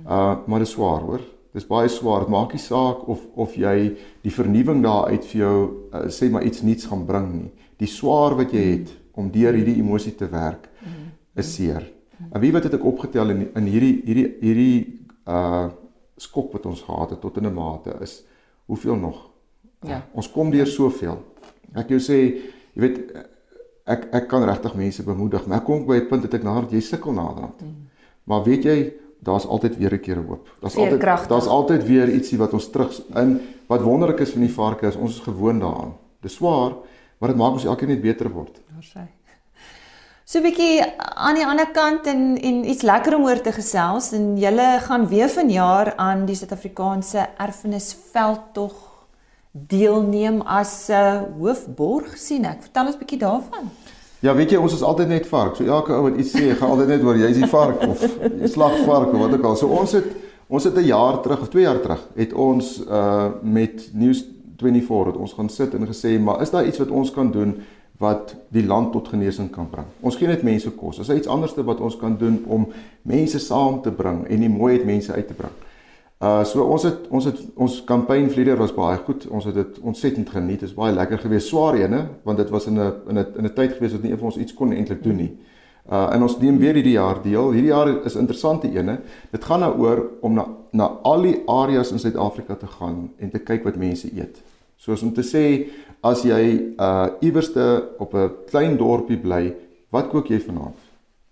Uh 0.06 0.36
maar 0.47 0.60
dit 0.60 0.67
is 0.67 0.73
swaar 0.73 1.02
hoor. 1.02 1.21
Dis 1.54 1.67
baie 1.67 1.88
swaar. 1.88 2.19
Dit 2.19 2.30
maak 2.30 2.54
nie 2.54 2.62
saak 2.62 3.08
of 3.08 3.21
of 3.36 3.56
jy 3.56 3.95
die 4.21 4.34
vernuwing 4.34 4.82
daar 4.84 5.08
uit 5.13 5.26
vir 5.26 5.39
jou 5.41 5.58
uh, 5.93 6.08
sê 6.10 6.30
maar 6.32 6.43
iets 6.43 6.62
nuuts 6.62 6.86
gaan 6.86 7.06
bring 7.06 7.34
nie. 7.34 7.52
Die 7.78 7.88
swaar 7.88 8.36
wat 8.36 8.52
jy 8.52 8.65
het 8.71 8.89
om 9.13 9.32
deur 9.32 9.54
hierdie 9.54 9.78
emosie 9.78 10.15
te 10.15 10.28
werk 10.30 10.69
is 11.36 11.56
seer. 11.56 11.86
En 12.34 12.41
wie 12.41 12.52
weet 12.52 12.63
het 12.63 12.73
ek 12.73 12.86
opgetel 12.86 13.30
in 13.30 13.47
in 13.56 13.65
hierdie 13.69 14.02
hierdie 14.06 14.30
hierdie 14.41 14.78
uh 15.28 15.69
skok 16.17 16.54
wat 16.54 16.65
ons 16.65 16.82
gehad 16.82 17.12
het 17.13 17.21
tot 17.21 17.38
in 17.38 17.45
'n 17.45 17.54
mate 17.54 17.93
is 18.02 18.23
hoeveel 18.65 18.95
nog? 18.95 19.37
Ja. 19.82 19.98
Uh, 19.98 20.02
ons 20.18 20.32
kom 20.32 20.52
deur 20.52 20.68
soveel. 20.68 21.18
Ek 21.78 21.90
jou 21.90 22.00
sê, 22.00 22.20
jy 22.74 22.82
weet 22.82 22.98
ek 23.88 24.08
ek 24.12 24.28
kan 24.28 24.44
regtig 24.44 24.76
mense 24.76 25.04
bemoedig, 25.04 25.46
maar 25.48 25.62
ek 25.62 25.66
kom 25.66 25.86
by 25.86 26.00
'n 26.02 26.08
punt 26.08 26.22
dat 26.22 26.34
ek 26.34 26.44
nader 26.44 26.72
jy 26.72 26.82
sukkel 26.82 27.13
naderhand. 27.13 27.62
Mm. 27.62 27.88
Maar 28.24 28.44
weet 28.44 28.63
jy 28.63 28.94
daar's 29.20 29.46
altyd 29.46 29.78
weer 29.78 29.94
'n 29.94 30.00
keer 30.00 30.18
hoop. 30.18 30.50
Daar's 30.60 30.76
altyd 30.76 31.28
daar's 31.28 31.48
altyd 31.48 31.86
weer 31.86 32.10
ietsie 32.10 32.38
wat 32.38 32.54
ons 32.54 32.70
terug 32.70 33.02
in 33.16 33.42
wat 33.68 33.82
wonderlik 33.82 34.20
is 34.20 34.32
van 34.32 34.42
die 34.42 34.54
varke 34.54 34.88
is 34.88 34.96
ons 34.96 35.12
is 35.12 35.20
gewoond 35.20 35.62
daaraan. 35.62 35.94
Dis 36.22 36.34
swaar, 36.34 36.74
maar 37.18 37.30
dit 37.30 37.38
maak 37.38 37.52
ons 37.52 37.66
elke 37.66 37.86
keer 37.86 37.88
net 37.88 38.02
beter 38.02 38.30
word. 38.30 38.62
Daarsy. 38.74 39.08
So 40.24 40.40
'n 40.40 40.44
bietjie 40.44 40.84
aan 40.98 41.36
die 41.36 41.46
ander 41.46 41.72
kant 41.72 42.06
en 42.06 42.38
en 42.38 42.70
iets 42.70 42.82
lekker 42.82 43.16
om 43.16 43.24
oor 43.24 43.42
te 43.42 43.52
gesels 43.52 44.12
en 44.12 44.38
julle 44.38 44.80
gaan 44.80 45.08
weer 45.08 45.30
vanjaar 45.30 45.96
aan 45.96 46.26
die 46.26 46.36
Suid-Afrikaanse 46.36 47.28
Erfenisveldtog 47.38 48.87
deelneem 49.52 50.42
as 50.42 50.88
'n 50.90 50.94
uh, 50.94 51.22
hoofborg 51.40 52.18
sien 52.18 52.46
ek. 52.46 52.62
Vertel 52.62 52.86
ons 52.86 52.96
'n 52.96 53.00
bietjie 53.00 53.20
daarvan. 53.20 53.72
Ja, 54.20 54.36
weet 54.36 54.52
jy, 54.52 54.58
ons 54.58 54.74
is 54.74 54.82
altyd 54.82 55.08
net 55.08 55.28
vark. 55.28 55.56
So 55.56 55.64
elke 55.64 55.94
ou 55.94 56.02
wat 56.10 56.18
iets 56.18 56.34
sê, 56.34 56.56
gaan 56.58 56.70
altyd 56.74 56.88
net 56.88 57.04
oor 57.04 57.18
jy's 57.18 57.38
die 57.38 57.50
vark 57.50 57.84
of 57.86 58.02
jy 58.42 58.48
slag 58.50 58.80
vark 58.86 59.14
of 59.14 59.20
wat 59.20 59.34
ook 59.34 59.44
al. 59.44 59.56
So 59.56 59.68
ons 59.68 59.92
het 59.92 60.06
ons 60.48 60.64
het 60.64 60.78
'n 60.78 60.88
jaar 60.88 61.22
terug 61.22 61.42
of 61.42 61.50
2 61.50 61.62
jaar 61.62 61.82
terug 61.82 62.08
het 62.16 62.34
ons 62.34 62.80
uh 62.90 63.30
met 63.42 63.90
News 63.94 64.26
24 64.58 65.06
het 65.06 65.16
ons 65.16 65.34
gaan 65.34 65.50
sit 65.50 65.74
en 65.74 65.88
gesê, 65.88 66.20
maar 66.20 66.42
is 66.42 66.50
daar 66.50 66.66
iets 66.66 66.78
wat 66.78 66.90
ons 66.90 67.12
kan 67.12 67.32
doen 67.32 67.62
wat 67.98 68.36
die 68.50 68.66
land 68.66 68.92
tot 68.92 69.08
genesing 69.08 69.50
kan 69.52 69.70
bring? 69.70 69.86
Ons 70.00 70.16
gee 70.16 70.28
net 70.28 70.44
mense 70.44 70.70
kos. 70.72 71.00
Is 71.00 71.08
daar 71.08 71.18
iets 71.18 71.28
anderste 71.28 71.64
wat 71.64 71.80
ons 71.80 71.98
kan 71.98 72.18
doen 72.18 72.44
om 72.48 72.68
mense 73.02 73.40
saam 73.40 73.82
te 73.82 73.92
bring 73.92 74.28
en 74.28 74.40
die 74.40 74.50
mooiheid 74.50 74.86
mense 74.86 75.14
uit 75.14 75.28
te 75.28 75.34
bring? 75.34 75.54
Uh 76.17 76.41
so 76.49 76.63
ons 76.65 76.82
het 76.82 77.03
ons 77.13 77.25
het 77.30 77.41
ons 77.62 77.73
kampanje 77.86 78.32
vleder 78.34 78.58
was 78.58 78.73
baie 78.73 78.97
goed. 79.06 79.27
Ons 79.30 79.45
het 79.45 79.53
dit 79.53 79.80
ontsettend 79.86 80.30
geniet. 80.34 80.63
Dit 80.63 80.71
is 80.71 80.77
baie 80.77 80.93
lekker 80.93 81.19
geweest. 81.21 81.51
Swaar 81.51 81.77
ene, 81.77 82.08
want 82.25 82.41
dit 82.41 82.49
was 82.49 82.65
in 82.65 82.80
'n 82.80 82.93
in 83.10 83.19
'n 83.19 83.25
in 83.38 83.45
'n 83.45 83.53
tyd 83.53 83.73
geweest 83.73 83.93
wat 83.93 84.01
nie 84.01 84.12
een 84.12 84.17
van 84.17 84.32
ons 84.32 84.38
iets 84.38 84.53
kon 84.53 84.71
eintlik 84.71 85.03
doen 85.03 85.15
nie. 85.15 85.38
Uh 85.91 86.10
en 86.13 86.21
ons 86.21 86.39
neem 86.39 86.58
weer 86.58 86.73
hierdie 86.73 86.97
jaar 86.97 87.21
deel. 87.21 87.51
Hierdie 87.51 87.71
jaar 87.71 88.06
is 88.06 88.15
interessante 88.15 88.67
ene. 88.71 88.99
Dit 89.32 89.43
gaan 89.43 89.60
nou 89.60 89.77
oor 89.77 90.10
om 90.21 90.34
na 90.34 90.47
na 90.71 90.86
al 91.03 91.21
die 91.21 91.41
areas 91.45 91.91
in 91.91 91.99
Suid-Afrika 91.99 92.56
te 92.56 92.67
gaan 92.67 93.12
en 93.17 93.30
te 93.30 93.39
kyk 93.39 93.63
wat 93.63 93.75
mense 93.75 94.10
eet. 94.15 94.41
Soos 94.75 95.03
om 95.03 95.13
te 95.13 95.21
sê 95.21 95.69
as 96.01 96.23
jy 96.23 96.73
uh 96.80 97.08
iewerste 97.19 97.89
op 97.99 98.13
'n 98.13 98.32
klein 98.49 98.77
dorpie 98.77 99.17
bly, 99.17 99.56
wat 99.89 100.10
kook 100.10 100.27
jy 100.27 100.39
vanaand? 100.39 100.87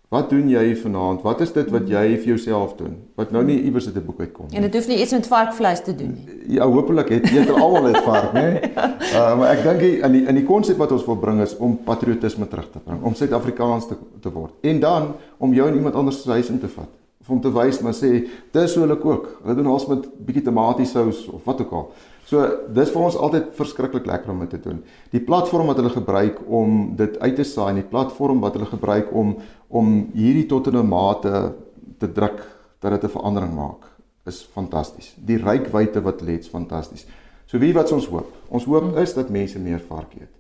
Wat 0.10 0.30
doen 0.30 0.50
jy 0.50 0.76
vanaand? 0.78 1.24
Wat 1.26 1.40
is 1.42 1.52
dit 1.54 1.70
wat 1.74 1.88
jy 1.90 2.04
vir 2.20 2.28
jouself 2.36 2.76
doen? 2.78 2.94
Wat 3.18 3.32
nou 3.34 3.42
nie 3.44 3.58
iewers 3.66 3.88
uit 3.88 3.96
'n 3.96 4.06
boek 4.06 4.20
uitkom 4.20 4.46
nie. 4.50 4.56
En 4.58 4.62
dit 4.62 4.74
hoef 4.74 4.88
nie 4.88 5.00
iets 5.02 5.12
met 5.12 5.28
varkvleis 5.28 5.82
te 5.84 5.96
doen 5.96 6.14
nie. 6.14 6.56
Ja, 6.56 6.68
hopelik 6.68 7.10
het 7.10 7.30
jy 7.30 7.46
dit 7.46 7.50
almal 7.50 7.84
net 7.84 7.98
vark, 8.04 8.34
né? 8.34 8.60
Uh 9.16 9.38
maar 9.38 9.50
ek 9.56 9.64
dink 9.64 9.82
in 9.82 10.12
die 10.12 10.26
in 10.28 10.36
die 10.36 10.44
konsep 10.44 10.78
wat 10.78 10.92
ons 10.92 11.06
wil 11.06 11.16
bring 11.16 11.42
is 11.42 11.58
om 11.58 11.78
patriotisme 11.84 12.48
terug 12.48 12.70
te 12.72 12.80
bring, 12.80 13.02
om 13.04 13.14
Suid-Afrikaans 13.14 13.88
te 13.88 13.96
te 14.22 14.32
word. 14.32 14.54
En 14.62 14.80
dan 14.80 15.14
om 15.38 15.54
jou 15.54 15.68
en 15.70 15.76
iemand 15.76 15.96
anders 15.96 16.22
se 16.22 16.30
huis 16.30 16.50
in 16.50 16.60
te 16.60 16.68
vat. 16.68 16.90
Om 17.28 17.42
te 17.42 17.50
wys 17.50 17.80
maar 17.82 17.96
sê, 17.98 18.28
dis 18.54 18.76
hoe 18.76 18.84
hulle 18.84 18.98
kook. 19.02 19.40
Hulle 19.44 19.56
doen 19.58 19.72
alles 19.72 19.88
met 19.90 20.06
bietjie 20.28 20.44
tomatiesous 20.46 21.26
of 21.34 21.46
wat 21.48 21.64
ook 21.64 21.72
al. 21.74 21.88
So 22.26 22.42
dis 22.74 22.90
vir 22.94 23.06
ons 23.06 23.18
altyd 23.18 23.52
verskriklik 23.58 24.08
lekker 24.10 24.34
om 24.34 24.40
dit 24.46 24.54
te 24.56 24.62
doen. 24.62 24.80
Die 25.14 25.22
platform 25.22 25.70
wat 25.70 25.78
hulle 25.82 25.94
gebruik 25.94 26.40
om 26.46 26.96
dit 26.98 27.20
uit 27.22 27.36
te 27.38 27.46
saai, 27.46 27.76
die 27.78 27.90
platform 27.90 28.42
wat 28.46 28.58
hulle 28.58 28.70
gebruik 28.70 29.14
om 29.14 29.36
om 29.76 29.92
hierdie 30.14 30.46
tot 30.50 30.68
in 30.68 30.78
'n 30.78 30.88
mate 30.88 31.54
te 32.00 32.12
druk 32.12 32.42
dat 32.80 32.92
dit 32.92 33.04
'n 33.04 33.18
verandering 33.18 33.54
maak, 33.56 33.86
is 34.26 34.48
fantasties. 34.54 35.16
Die 35.18 35.38
rykwyte 35.38 36.02
wat 36.02 36.22
lê, 36.22 36.40
is 36.40 36.48
fantasties. 36.48 37.06
So 37.46 37.58
wie 37.58 37.74
wat 37.74 37.92
ons 37.92 38.08
hoop? 38.08 38.32
Ons 38.50 38.66
hoop 38.66 38.98
is 38.98 39.14
dat 39.14 39.30
mense 39.30 39.60
meer 39.60 39.80
vark 39.80 40.14
eet. 40.14 40.32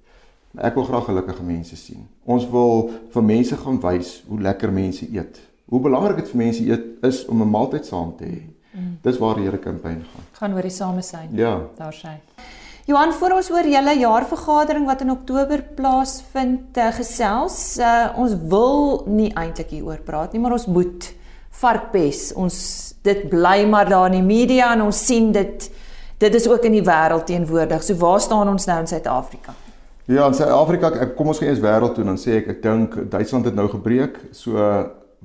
Ek 0.57 0.75
wil 0.75 0.83
graag 0.83 1.05
gelukkige 1.05 1.43
mense 1.43 1.75
sien. 1.75 2.07
Ons 2.23 2.49
wil 2.49 2.89
vir 3.09 3.23
mense 3.23 3.55
gaan 3.55 3.79
wys 3.81 4.23
hoe 4.27 4.41
lekker 4.41 4.71
mense 4.71 5.05
eet. 5.11 5.39
Hoe 5.65 5.81
belangrik 5.81 6.21
dit 6.21 6.29
vir 6.29 6.37
mense 6.37 6.65
eet 6.67 7.05
is 7.07 7.25
om 7.25 7.41
'n 7.41 7.49
maaltyd 7.49 7.85
saam 7.85 8.15
te 8.17 8.25
hê. 8.25 8.41
Mm. 8.75 8.97
Dis 9.01 9.17
waar 9.17 9.35
die 9.35 9.45
Here 9.45 9.57
kampanje 9.57 10.03
gaan. 10.03 10.25
Gaan 10.31 10.53
oor 10.53 10.61
die 10.61 10.69
samesyn. 10.69 11.29
Ja. 11.31 11.61
Daar 11.77 11.93
sê. 11.93 12.19
Johan, 12.85 13.13
voor 13.13 13.31
ons 13.31 13.51
oor 13.51 13.65
julle 13.65 13.97
jaarvergadering 13.97 14.85
wat 14.85 15.01
in 15.01 15.11
Oktober 15.11 15.63
plaasvind, 15.75 16.77
uh, 16.77 16.91
gesels, 16.93 17.77
uh, 17.79 18.13
ons 18.15 18.35
wil 18.49 19.03
nie 19.07 19.31
eintlik 19.33 19.69
hieroor 19.69 20.03
praat 20.05 20.33
nie, 20.33 20.41
maar 20.41 20.51
ons 20.51 20.67
moet 20.69 21.07
varkpes. 21.49 22.33
Ons 22.37 22.57
dit 23.01 23.29
bly 23.29 23.65
maar 23.65 23.89
daar 23.89 24.05
in 24.11 24.19
die 24.19 24.27
media 24.27 24.73
en 24.73 24.81
ons 24.81 25.05
sien 25.05 25.31
dit 25.31 25.71
dit 26.17 26.35
is 26.35 26.47
ook 26.47 26.63
in 26.63 26.77
die 26.77 26.85
wêreld 26.85 27.25
teenwoordig. 27.25 27.83
So 27.83 27.97
waar 27.99 28.21
staan 28.21 28.49
ons 28.49 28.65
nou 28.65 28.77
in 28.79 28.87
Suid-Afrika? 28.87 29.53
Ja, 30.05 30.27
in 30.27 30.37
Suid-Afrika, 30.37 30.91
kom 31.17 31.27
ons 31.27 31.41
gaan 31.41 31.49
eers 31.49 31.59
wêreld 31.59 31.97
toe 31.97 32.05
dan 32.05 32.21
sê 32.21 32.37
ek 32.43 32.47
ek 32.53 32.61
dink 32.63 32.95
Duitsland 33.11 33.49
het 33.49 33.57
nou 33.57 33.67
gebreek. 33.71 34.21
So 34.31 34.61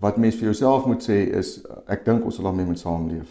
wat 0.00 0.16
mens 0.16 0.34
vir 0.34 0.50
jouself 0.50 0.86
moet 0.86 1.04
sê 1.04 1.18
is 1.38 1.60
ek 1.86 2.04
dink 2.04 2.24
ons 2.24 2.34
sal 2.34 2.48
daarmee 2.48 2.66
moet 2.66 2.80
saamleef. 2.80 3.28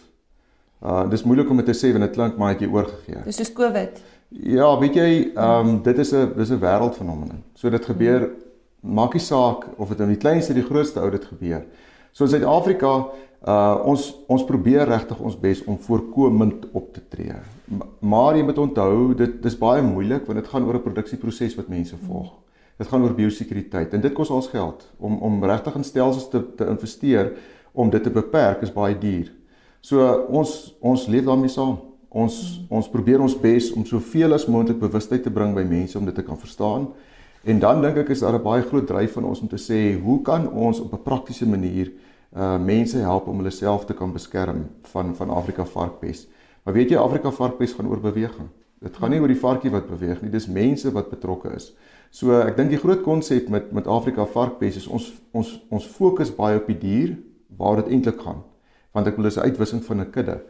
Uh 0.79 1.09
dis 1.11 1.23
moeilik 1.27 1.49
om 1.49 1.57
dit 1.59 1.65
te 1.65 1.75
sê 1.75 1.91
want 1.91 2.05
dit 2.05 2.15
klink 2.15 2.37
maar 2.37 2.53
net 2.53 2.61
jy 2.63 2.69
oorgegee. 2.71 3.23
Dis 3.25 3.39
soos 3.41 3.53
COVID. 3.53 4.01
Ja, 4.29 4.69
weet 4.79 4.95
jy, 4.95 5.09
ehm 5.33 5.67
um, 5.67 5.81
dit 5.83 5.97
is 5.97 6.13
'n 6.13 6.33
dis 6.37 6.51
'n 6.51 6.59
wêreldfenomeen. 6.59 7.43
So 7.55 7.69
dit 7.69 7.85
gebeur 7.85 8.21
hmm. 8.21 8.93
maak 8.93 9.13
nie 9.13 9.21
saak 9.21 9.65
of 9.77 9.89
dit 9.89 9.99
in 9.99 10.13
die 10.13 10.21
kleinste 10.23 10.53
of 10.53 10.59
die 10.59 10.69
grootste 10.69 11.01
ou 11.01 11.09
dit 11.09 11.25
gebeur. 11.25 11.65
So 12.11 12.23
in 12.23 12.29
Suid-Afrika, 12.29 13.07
uh 13.47 13.77
ons 13.85 14.15
ons 14.27 14.45
probeer 14.45 14.87
regtig 14.87 15.19
ons 15.19 15.39
bes 15.39 15.63
om 15.63 15.77
voorkomend 15.77 16.65
op 16.71 16.93
te 16.93 17.01
tree. 17.09 17.35
Maar 17.99 18.35
jy 18.35 18.43
moet 18.43 18.57
onthou, 18.57 19.13
dit 19.15 19.41
dis 19.43 19.57
baie 19.57 19.81
moeilik 19.81 20.25
want 20.25 20.39
dit 20.39 20.47
gaan 20.47 20.65
oor 20.65 20.75
'n 20.75 20.81
produksieproses 20.81 21.55
wat 21.55 21.67
mense 21.67 21.95
volg. 22.07 22.33
Dit 22.79 22.87
gaan 22.87 23.03
oor 23.03 23.13
biosekuriteit 23.13 23.93
en 23.93 24.01
dit 24.01 24.13
kos 24.15 24.29
ons 24.31 24.47
geld 24.47 24.85
om 24.97 25.17
om 25.27 25.43
regtig 25.43 25.75
in 25.75 25.83
stelsels 25.83 26.29
te 26.31 26.39
te 26.55 26.67
investeer 26.71 27.33
om 27.71 27.89
dit 27.91 28.03
te 28.03 28.11
beperk 28.11 28.63
is 28.63 28.71
baie 28.73 28.95
duur. 28.97 29.27
So 29.81 30.05
ons 30.29 30.53
ons 30.79 31.07
leef 31.07 31.25
daarmee 31.27 31.51
saam. 31.51 31.77
Ons 32.09 32.37
ons 32.69 32.89
probeer 32.89 33.21
ons 33.21 33.35
bes 33.41 33.69
om 33.75 33.85
soveel 33.85 34.33
as 34.33 34.47
moontlik 34.47 34.79
bewustheid 34.79 35.23
te 35.23 35.33
bring 35.33 35.51
by 35.55 35.65
mense 35.67 35.97
om 35.99 36.07
dit 36.07 36.15
te 36.15 36.23
kan 36.23 36.39
verstaan. 36.39 36.87
En 37.43 37.59
dan 37.59 37.81
dink 37.83 37.97
ek 37.97 38.09
is 38.15 38.23
daar 38.23 38.39
'n 38.39 38.43
baie 38.43 38.63
groot 38.63 38.87
dryf 38.87 39.13
van 39.13 39.23
ons 39.23 39.41
om 39.41 39.47
te 39.47 39.59
sê, 39.59 39.99
hoe 40.01 40.21
kan 40.21 40.47
ons 40.51 40.79
op 40.79 40.93
'n 40.93 41.03
praktiese 41.03 41.47
manier 41.47 41.91
uh 42.35 42.57
mense 42.57 42.97
help 42.97 43.27
om 43.27 43.37
hulle 43.37 43.51
self 43.51 43.85
te 43.85 43.93
kan 43.93 44.13
beskerm 44.13 44.69
van 44.81 45.15
van 45.15 45.29
Afrika 45.29 45.65
varkpes? 45.65 46.27
Maar 46.63 46.73
weet 46.73 46.89
jy 46.89 46.97
Afrika 46.97 47.31
varkpes 47.31 47.73
gaan 47.73 47.87
oor 47.87 47.99
beweging. 47.99 48.47
Dit 48.79 48.95
gaan 48.95 49.11
nie 49.11 49.19
oor 49.19 49.27
die 49.31 49.39
varkie 49.39 49.71
wat 49.71 49.89
beweeg 49.89 50.21
nie, 50.21 50.31
dis 50.31 50.47
mense 50.47 50.91
wat 50.95 51.09
betrokke 51.11 51.51
is. 51.55 51.73
So 52.11 52.33
ek 52.41 52.55
dink 52.57 52.71
die 52.71 52.79
groot 52.79 53.03
konsep 53.03 53.49
met 53.49 53.73
met 53.75 53.87
Afrika 53.87 54.25
varkpes 54.25 54.79
is 54.79 54.87
ons 54.87 55.11
ons 55.35 55.51
ons 55.69 55.89
fokus 55.97 56.31
baie 56.35 56.57
op 56.57 56.67
die 56.67 56.79
dier 56.79 57.17
waar 57.57 57.81
dit 57.81 57.91
eintlik 57.93 58.21
gaan. 58.23 58.43
Want 58.95 59.07
ek 59.07 59.17
wil 59.17 59.27
dis 59.27 59.37
'n 59.37 59.51
uitwissing 59.51 59.83
van 59.83 60.01
'n 60.01 60.11
kudde. 60.11 60.41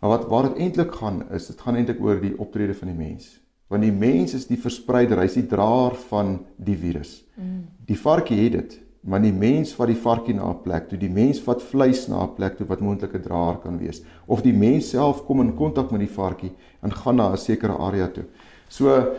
Maar 0.00 0.10
wat 0.10 0.28
waar 0.28 0.48
dit 0.48 0.58
eintlik 0.58 0.92
gaan 0.94 1.24
is, 1.30 1.46
dit 1.46 1.60
gaan 1.60 1.76
eintlik 1.76 2.00
oor 2.00 2.20
die 2.20 2.38
optrede 2.38 2.74
van 2.74 2.88
die 2.88 2.96
mens. 2.96 3.40
Want 3.68 3.82
die 3.82 3.92
mens 3.92 4.34
is 4.34 4.46
die 4.46 4.58
verspreider, 4.58 5.18
hy's 5.18 5.34
die 5.34 5.46
draer 5.46 5.94
van 5.94 6.40
die 6.56 6.76
virus. 6.76 7.24
Mm. 7.36 7.68
Die 7.86 7.98
varkie 7.98 8.38
het 8.44 8.52
dit, 8.52 8.80
maar 9.00 9.22
die 9.22 9.32
mens 9.32 9.74
vat 9.76 9.86
die 9.86 10.00
varkie 10.00 10.34
na 10.34 10.50
'n 10.50 10.62
plek 10.62 10.88
toe, 10.88 10.98
die 10.98 11.10
mens 11.10 11.40
vat 11.40 11.62
vleis 11.62 12.08
na 12.08 12.24
'n 12.24 12.34
plek 12.34 12.56
toe 12.56 12.66
wat 12.66 12.80
moontlik 12.80 13.14
'n 13.14 13.22
draer 13.22 13.58
kan 13.62 13.78
wees, 13.78 14.02
of 14.26 14.42
die 14.42 14.52
mens 14.52 14.90
self 14.90 15.24
kom 15.24 15.40
in 15.40 15.54
kontak 15.54 15.90
met 15.90 16.00
die 16.00 16.14
varkie 16.14 16.52
en 16.82 16.92
gaan 16.92 17.16
na 17.16 17.32
'n 17.32 17.36
sekere 17.36 17.76
area 17.78 18.08
toe. 18.08 18.24
So 18.68 19.14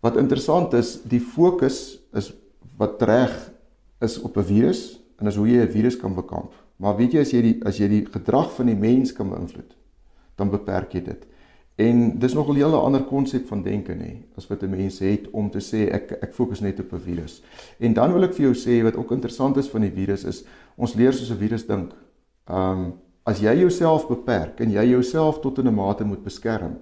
wat 0.00 0.16
interessant 0.16 0.72
is, 0.72 1.02
die 1.02 1.20
fokus 1.20 1.98
is 2.12 2.32
wat 2.76 3.02
reg 3.02 3.50
is 4.00 4.20
op 4.20 4.36
'n 4.36 4.44
virus 4.44 5.00
en 5.18 5.26
is 5.26 5.36
hoe 5.36 5.48
jy 5.48 5.62
'n 5.62 5.70
virus 5.70 5.96
kan 5.96 6.14
bekamp. 6.14 6.52
Maar 6.76 6.96
weet 6.96 7.12
jy 7.12 7.20
as 7.20 7.30
jy 7.30 7.42
die 7.42 7.60
as 7.64 7.78
jy 7.78 7.88
die 7.88 8.06
gedrag 8.06 8.52
van 8.52 8.66
die 8.66 8.76
mens 8.76 9.12
kan 9.12 9.28
beïnvloed, 9.30 9.76
dan 10.36 10.50
beperk 10.50 10.92
jy 10.92 11.02
dit. 11.02 11.26
En 11.76 12.18
dis 12.18 12.34
nog 12.34 12.48
'n 12.48 12.54
hele 12.54 12.76
ander 12.76 13.02
konsep 13.02 13.46
van 13.46 13.62
denke 13.62 13.92
nê, 13.94 14.22
as 14.36 14.46
wat 14.46 14.62
'n 14.62 14.70
mens 14.70 14.98
het 14.98 15.30
om 15.30 15.50
te 15.50 15.58
sê 15.58 15.90
ek 15.92 16.12
ek 16.22 16.32
fokus 16.32 16.60
net 16.60 16.80
op 16.80 16.92
'n 16.92 17.00
virus. 17.00 17.42
En 17.78 17.92
dan 17.92 18.12
wil 18.12 18.22
ek 18.22 18.34
vir 18.34 18.44
jou 18.50 18.54
sê 18.54 18.82
wat 18.82 18.96
ook 18.96 19.12
interessant 19.12 19.56
is 19.56 19.68
van 19.68 19.80
die 19.80 19.90
virus 19.90 20.24
is 20.24 20.44
ons 20.76 20.94
leer 20.94 21.12
soos 21.12 21.30
'n 21.30 21.38
virus 21.38 21.66
dink. 21.66 21.92
Um 22.48 22.94
as 23.24 23.38
jy 23.38 23.58
jouself 23.58 24.08
beperk 24.08 24.60
en 24.60 24.70
jy 24.70 24.88
jouself 24.88 25.40
tot 25.40 25.58
'n 25.58 25.74
mate 25.74 26.04
moet 26.04 26.24
beskerm, 26.24 26.78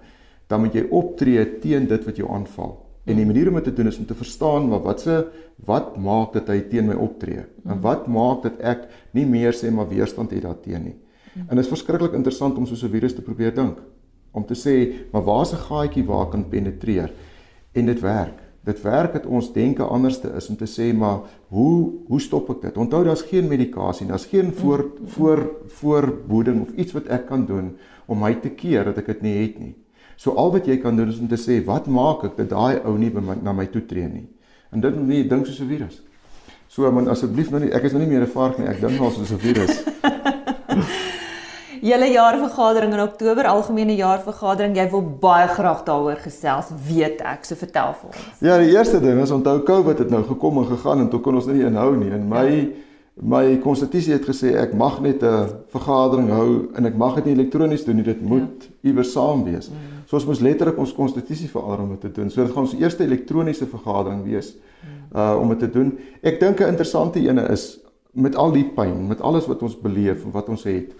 dan 0.51 0.65
moet 0.65 0.75
jy 0.75 0.87
optree 0.91 1.45
teen 1.63 1.87
dit 1.87 2.05
wat 2.05 2.17
jou 2.19 2.31
aanval. 2.31 2.75
En 3.09 3.17
die 3.17 3.27
manier 3.27 3.49
om 3.49 3.57
dit 3.59 3.65
te 3.71 3.75
doen 3.75 3.89
is 3.91 3.99
om 3.99 4.07
te 4.07 4.19
verstaan 4.19 4.69
maar 4.69 4.83
wat 4.85 5.01
se 5.01 5.21
wat 5.67 5.97
maak 5.97 6.35
dat 6.37 6.51
hy 6.51 6.61
teen 6.71 6.89
my 6.91 6.97
optree? 6.99 7.45
En 7.69 7.81
wat 7.85 8.07
maak 8.11 8.43
dat 8.43 8.61
ek 8.61 8.89
nie 9.17 9.27
meer 9.29 9.55
sê 9.57 9.71
maar 9.73 9.89
weerstand 9.89 10.35
het 10.35 10.45
daarteenoor 10.47 10.91
nie? 10.91 10.99
En 11.47 11.57
dit 11.57 11.65
is 11.65 11.71
verskriklik 11.71 12.15
interessant 12.19 12.59
om 12.59 12.67
so 12.67 12.75
'n 12.75 12.91
virus 12.91 13.15
te 13.15 13.23
probeer 13.23 13.55
dink. 13.55 13.79
Om 14.33 14.45
te 14.47 14.55
sê, 14.55 15.11
maar 15.13 15.23
waar's 15.23 15.53
'n 15.53 15.65
gaatjie 15.69 16.05
waar 16.05 16.29
kan 16.29 16.49
penetreer? 16.49 17.13
En 17.73 17.87
dit 17.87 18.01
werk. 18.01 18.39
Dit 18.65 18.83
werk 18.83 19.13
dat 19.13 19.27
ons 19.27 19.53
denke 19.53 19.83
anderste 19.83 20.29
is 20.37 20.49
om 20.49 20.57
te 20.57 20.67
sê, 20.67 20.97
maar 20.97 21.21
hoe 21.49 21.93
hoe 22.07 22.21
stop 22.21 22.51
ek 22.51 22.61
dit? 22.61 22.77
Onthou 22.77 23.05
daar's 23.05 23.23
geen 23.23 23.49
medikasie, 23.49 24.07
daar's 24.07 24.27
geen 24.27 24.53
voor 24.53 24.91
voor 25.05 25.51
voorboeding 25.67 26.63
of 26.63 26.73
iets 26.77 26.93
wat 26.93 27.07
ek 27.07 27.27
kan 27.27 27.47
doen 27.47 27.77
om 28.07 28.19
my 28.19 28.35
te 28.35 28.51
keer 28.51 28.85
dat 28.85 28.99
ek 28.99 29.07
dit 29.07 29.23
nie 29.23 29.43
het 29.43 29.59
nie. 29.59 29.75
So 30.21 30.35
al 30.37 30.51
wat 30.53 30.67
jy 30.69 30.77
kan 30.83 30.99
doen 30.99 31.09
is 31.09 31.19
om 31.19 31.29
te 31.31 31.39
sê, 31.41 31.63
wat 31.65 31.87
maak 31.89 32.27
ek 32.29 32.37
dat 32.37 32.51
daai 32.53 32.83
ou 32.85 32.99
nie 33.01 33.09
my, 33.15 33.39
na 33.41 33.55
my 33.57 33.65
toe 33.73 33.81
tree 33.89 34.05
nie? 34.05 34.27
En 34.69 34.83
dit 34.85 34.97
moet 34.97 35.09
nie 35.09 35.23
dink 35.29 35.47
soos 35.49 35.61
'n 35.61 35.69
virus. 35.69 36.03
So 36.69 36.91
man 36.93 37.09
asseblief 37.09 37.51
nou 37.51 37.61
nie, 37.61 37.73
ek 37.73 37.85
is 37.89 37.93
nou 37.93 38.03
nie 38.03 38.11
meer 38.11 38.27
'n 38.27 38.35
vark 38.35 38.59
nie, 38.59 38.69
ek 38.69 38.81
dink 38.81 39.01
nou 39.01 39.11
soos 39.11 39.33
'n 39.33 39.41
virus. 39.41 39.81
julle 41.91 42.11
jaarvergadering 42.13 42.93
in 42.93 43.01
Oktober, 43.01 43.49
algemene 43.49 43.97
jaarvergadering. 43.97 44.77
Jy 44.77 44.91
wil 44.91 45.03
baie 45.23 45.49
graag 45.49 45.85
daaroor 45.89 46.21
gesels, 46.21 46.69
weet 46.87 47.25
ek. 47.25 47.49
So 47.49 47.57
vertel 47.57 47.97
vir 48.03 48.13
ons. 48.13 48.29
Ja, 48.45 48.59
die 48.61 48.77
eerste 48.77 49.01
ding 49.01 49.23
is 49.23 49.33
onthou 49.33 49.63
COVID 49.65 50.05
het 50.05 50.11
nou 50.11 50.23
gekom 50.29 50.61
en 50.61 50.69
gegaan 50.69 51.01
en 51.01 51.09
toe 51.09 51.21
kon 51.21 51.41
ons 51.41 51.49
nie 51.49 51.65
inhou 51.65 51.97
nie. 51.97 52.13
In 52.13 52.29
my 52.29 52.47
ja. 52.51 52.67
my 53.21 53.57
konstitusie 53.61 54.13
het 54.13 54.29
gesê 54.29 54.53
ek 54.57 54.77
mag 54.77 55.01
net 55.01 55.25
'n 55.25 55.49
vergadering 55.73 56.29
hou 56.29 56.69
en 56.77 56.87
ek 56.87 56.97
mag 56.97 57.15
dit 57.15 57.25
nie 57.25 57.35
elektronies 57.41 57.85
doen 57.85 57.97
nie. 57.97 58.05
Dit 58.05 58.21
moet 58.21 58.69
ja. 58.69 58.91
iewers 58.91 59.13
saam 59.13 59.45
wees. 59.45 59.71
Mm. 59.71 60.00
So 60.11 60.19
ons 60.19 60.27
moes 60.27 60.41
letterlik 60.43 60.79
ons 60.83 60.91
konstitusie 60.91 61.47
verander 61.47 61.85
om 61.85 61.91
dit 61.95 62.01
te 62.01 62.09
doen. 62.11 62.31
So 62.35 62.43
dit 62.43 62.51
gaan 62.51 62.65
ons 62.67 62.75
eerste 62.75 63.05
elektroniese 63.07 63.69
vergadering 63.71 64.25
wees 64.27 64.57
mm. 64.57 64.97
uh 65.15 65.37
om 65.39 65.53
dit 65.55 65.61
te 65.63 65.71
doen. 65.71 65.93
Ek 66.27 66.41
dink 66.41 66.59
'n 66.59 66.73
interessante 66.75 67.23
ene 67.23 67.47
is 67.55 67.79
met 68.11 68.35
al 68.35 68.51
die 68.51 68.67
pyn, 68.75 69.07
met 69.07 69.21
alles 69.21 69.47
wat 69.47 69.63
ons 69.63 69.79
beleef 69.79 70.25
en 70.25 70.35
wat 70.35 70.49
ons 70.49 70.67
het 70.67 70.91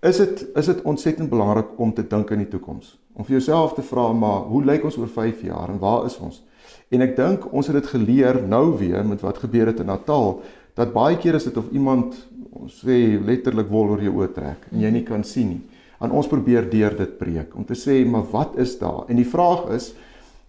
is 0.00 0.16
dit 0.16 0.46
is 0.56 0.66
dit 0.66 0.82
ontsettend 0.82 1.28
belangrik 1.28 1.76
om 1.76 1.92
te 1.92 2.06
dink 2.06 2.32
aan 2.32 2.40
die 2.40 2.48
toekoms. 2.48 2.96
Om 3.12 3.24
vir 3.24 3.36
jouself 3.36 3.74
te 3.74 3.82
vra 3.82 4.12
maar 4.12 4.48
hoe 4.48 4.64
lyk 4.64 4.84
ons 4.84 4.96
oor 4.96 5.08
5 5.08 5.42
jaar 5.42 5.68
en 5.68 5.78
waar 5.78 6.06
is 6.06 6.16
ons? 6.18 6.42
En 6.88 7.04
ek 7.04 7.16
dink 7.16 7.52
ons 7.52 7.66
het 7.66 7.76
dit 7.76 7.86
geleer 7.92 8.40
nou 8.48 8.78
weer 8.78 9.04
met 9.04 9.20
wat 9.20 9.44
gebeur 9.44 9.66
het 9.66 9.80
in 9.80 9.92
Natal 9.92 10.40
dat 10.74 10.92
baie 10.92 11.16
keer 11.20 11.34
is 11.34 11.44
dit 11.44 11.56
of 11.56 11.68
iemand 11.72 12.16
ons 12.52 12.80
sê 12.80 13.20
letterlik 13.20 13.68
wol 13.68 13.92
oor 13.92 14.02
jou 14.02 14.16
oë 14.22 14.32
trek 14.32 14.68
en 14.72 14.80
jy 14.80 14.90
nie 14.90 15.04
kan 15.04 15.24
sien 15.24 15.48
nie. 15.48 15.62
En 15.98 16.10
ons 16.10 16.26
probeer 16.28 16.70
deur 16.70 16.96
dit 16.96 17.18
preek 17.18 17.54
om 17.56 17.64
te 17.64 17.76
sê 17.78 18.02
maar 18.06 18.26
wat 18.30 18.56
is 18.56 18.78
daar? 18.78 19.04
En 19.08 19.16
die 19.16 19.28
vraag 19.28 19.68
is 19.74 19.92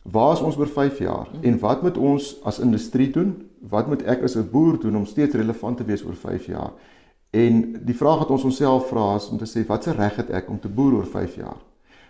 waar 0.01 0.33
is 0.33 0.41
ons 0.41 0.57
oor 0.57 0.69
5 0.69 0.99
jaar? 0.99 1.29
En 1.41 1.59
wat 1.59 1.81
moet 1.81 1.97
ons 1.97 2.35
as 2.43 2.59
industrie 2.59 3.09
doen? 3.11 3.35
Wat 3.69 3.87
moet 3.87 4.03
ek 4.03 4.23
as 4.23 4.35
'n 4.35 4.49
boer 4.51 4.79
doen 4.79 4.95
om 4.95 5.05
steeds 5.05 5.35
relevant 5.35 5.77
te 5.77 5.83
wees 5.83 6.05
oor 6.05 6.15
5 6.15 6.45
jaar? 6.45 6.71
En 7.29 7.81
die 7.85 7.95
vraag 7.95 8.17
wat 8.17 8.29
ons 8.29 8.43
onsself 8.43 8.87
vra 8.87 9.15
is 9.15 9.29
om 9.29 9.37
te 9.37 9.45
sê 9.45 9.65
watse 9.65 9.91
reg 9.91 10.15
het 10.15 10.29
ek 10.29 10.49
om 10.49 10.59
te 10.59 10.69
boer 10.69 10.93
oor 10.93 11.05
5 11.05 11.35
jaar? 11.35 11.57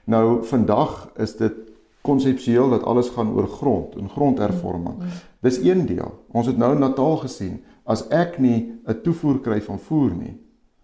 Nou 0.05 0.43
vandag 0.43 1.11
is 1.17 1.35
dit 1.35 1.53
konseptueel 2.01 2.69
dat 2.69 2.83
alles 2.83 3.09
gaan 3.09 3.33
oor 3.33 3.47
grond 3.47 3.95
en 3.95 4.09
grondhervorming. 4.09 4.95
Dis 5.41 5.57
een 5.57 5.85
deel. 5.85 6.11
Ons 6.31 6.47
het 6.47 6.57
nou 6.57 6.73
in 6.73 6.79
Natal 6.79 7.17
gesien 7.17 7.61
as 7.83 8.07
ek 8.09 8.37
nie 8.39 8.73
'n 8.85 9.01
toevoer 9.01 9.39
kry 9.39 9.61
van 9.61 9.79
voer 9.79 10.11
nie, 10.13 10.37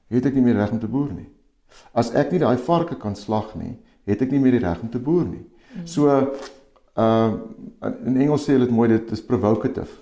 het 0.08 0.26
ek 0.26 0.34
nie 0.34 0.42
meer 0.42 0.56
reg 0.56 0.72
om 0.72 0.80
te 0.80 0.88
boer 0.88 1.14
nie. 1.14 1.30
As 1.94 2.14
ek 2.16 2.32
nie 2.32 2.40
daai 2.40 2.58
varke 2.58 2.96
kan 3.00 3.16
slag 3.16 3.56
nie, 3.60 3.76
het 4.08 4.22
ek 4.24 4.32
nie 4.32 4.40
meer 4.40 4.58
die 4.58 4.64
reg 4.64 4.82
om 4.84 4.92
te 4.92 5.02
boer 5.02 5.28
nie. 5.28 5.46
So 5.86 6.08
uh 7.00 7.34
in 7.82 8.18
Engels 8.20 8.44
sê 8.46 8.54
hulle 8.58 8.68
dit 8.68 8.76
mooi 8.76 8.90
dit 8.92 9.12
is 9.16 9.24
provocative 9.24 9.94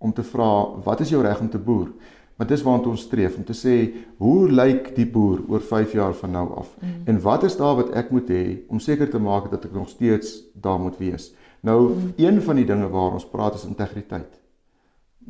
om 0.00 0.14
te 0.16 0.24
vra 0.24 0.46
wat 0.86 1.02
is 1.04 1.10
jou 1.12 1.20
reg 1.22 1.40
om 1.44 1.50
te 1.52 1.60
boer? 1.60 1.90
Maar 2.38 2.46
dis 2.46 2.62
waartoe 2.62 2.92
ons 2.94 3.02
streef 3.02 3.36
om 3.36 3.44
te 3.44 3.54
sê 3.56 3.74
hoe 4.22 4.48
lyk 4.48 4.92
die 4.96 5.06
boer 5.10 5.42
oor 5.50 5.60
5 5.60 5.92
jaar 5.98 6.14
van 6.14 6.32
nou 6.32 6.46
af? 6.62 6.70
Mm. 6.80 7.02
En 7.10 7.20
wat 7.20 7.44
is 7.44 7.56
daar 7.58 7.74
wat 7.80 7.90
ek 7.98 8.12
moet 8.14 8.30
hê 8.30 8.44
om 8.70 8.80
seker 8.80 9.10
te 9.10 9.18
maak 9.18 9.50
dat 9.50 9.66
ek 9.66 9.74
nog 9.74 9.90
steeds 9.90 10.36
daar 10.54 10.78
moet 10.80 10.96
wees? 11.02 11.32
Nou 11.60 11.80
mm. 11.90 12.12
een 12.16 12.40
van 12.42 12.56
die 12.56 12.66
dinge 12.66 12.88
waar 12.88 13.18
ons 13.18 13.26
praat 13.28 13.58
is 13.58 13.66
integriteit. 13.66 14.38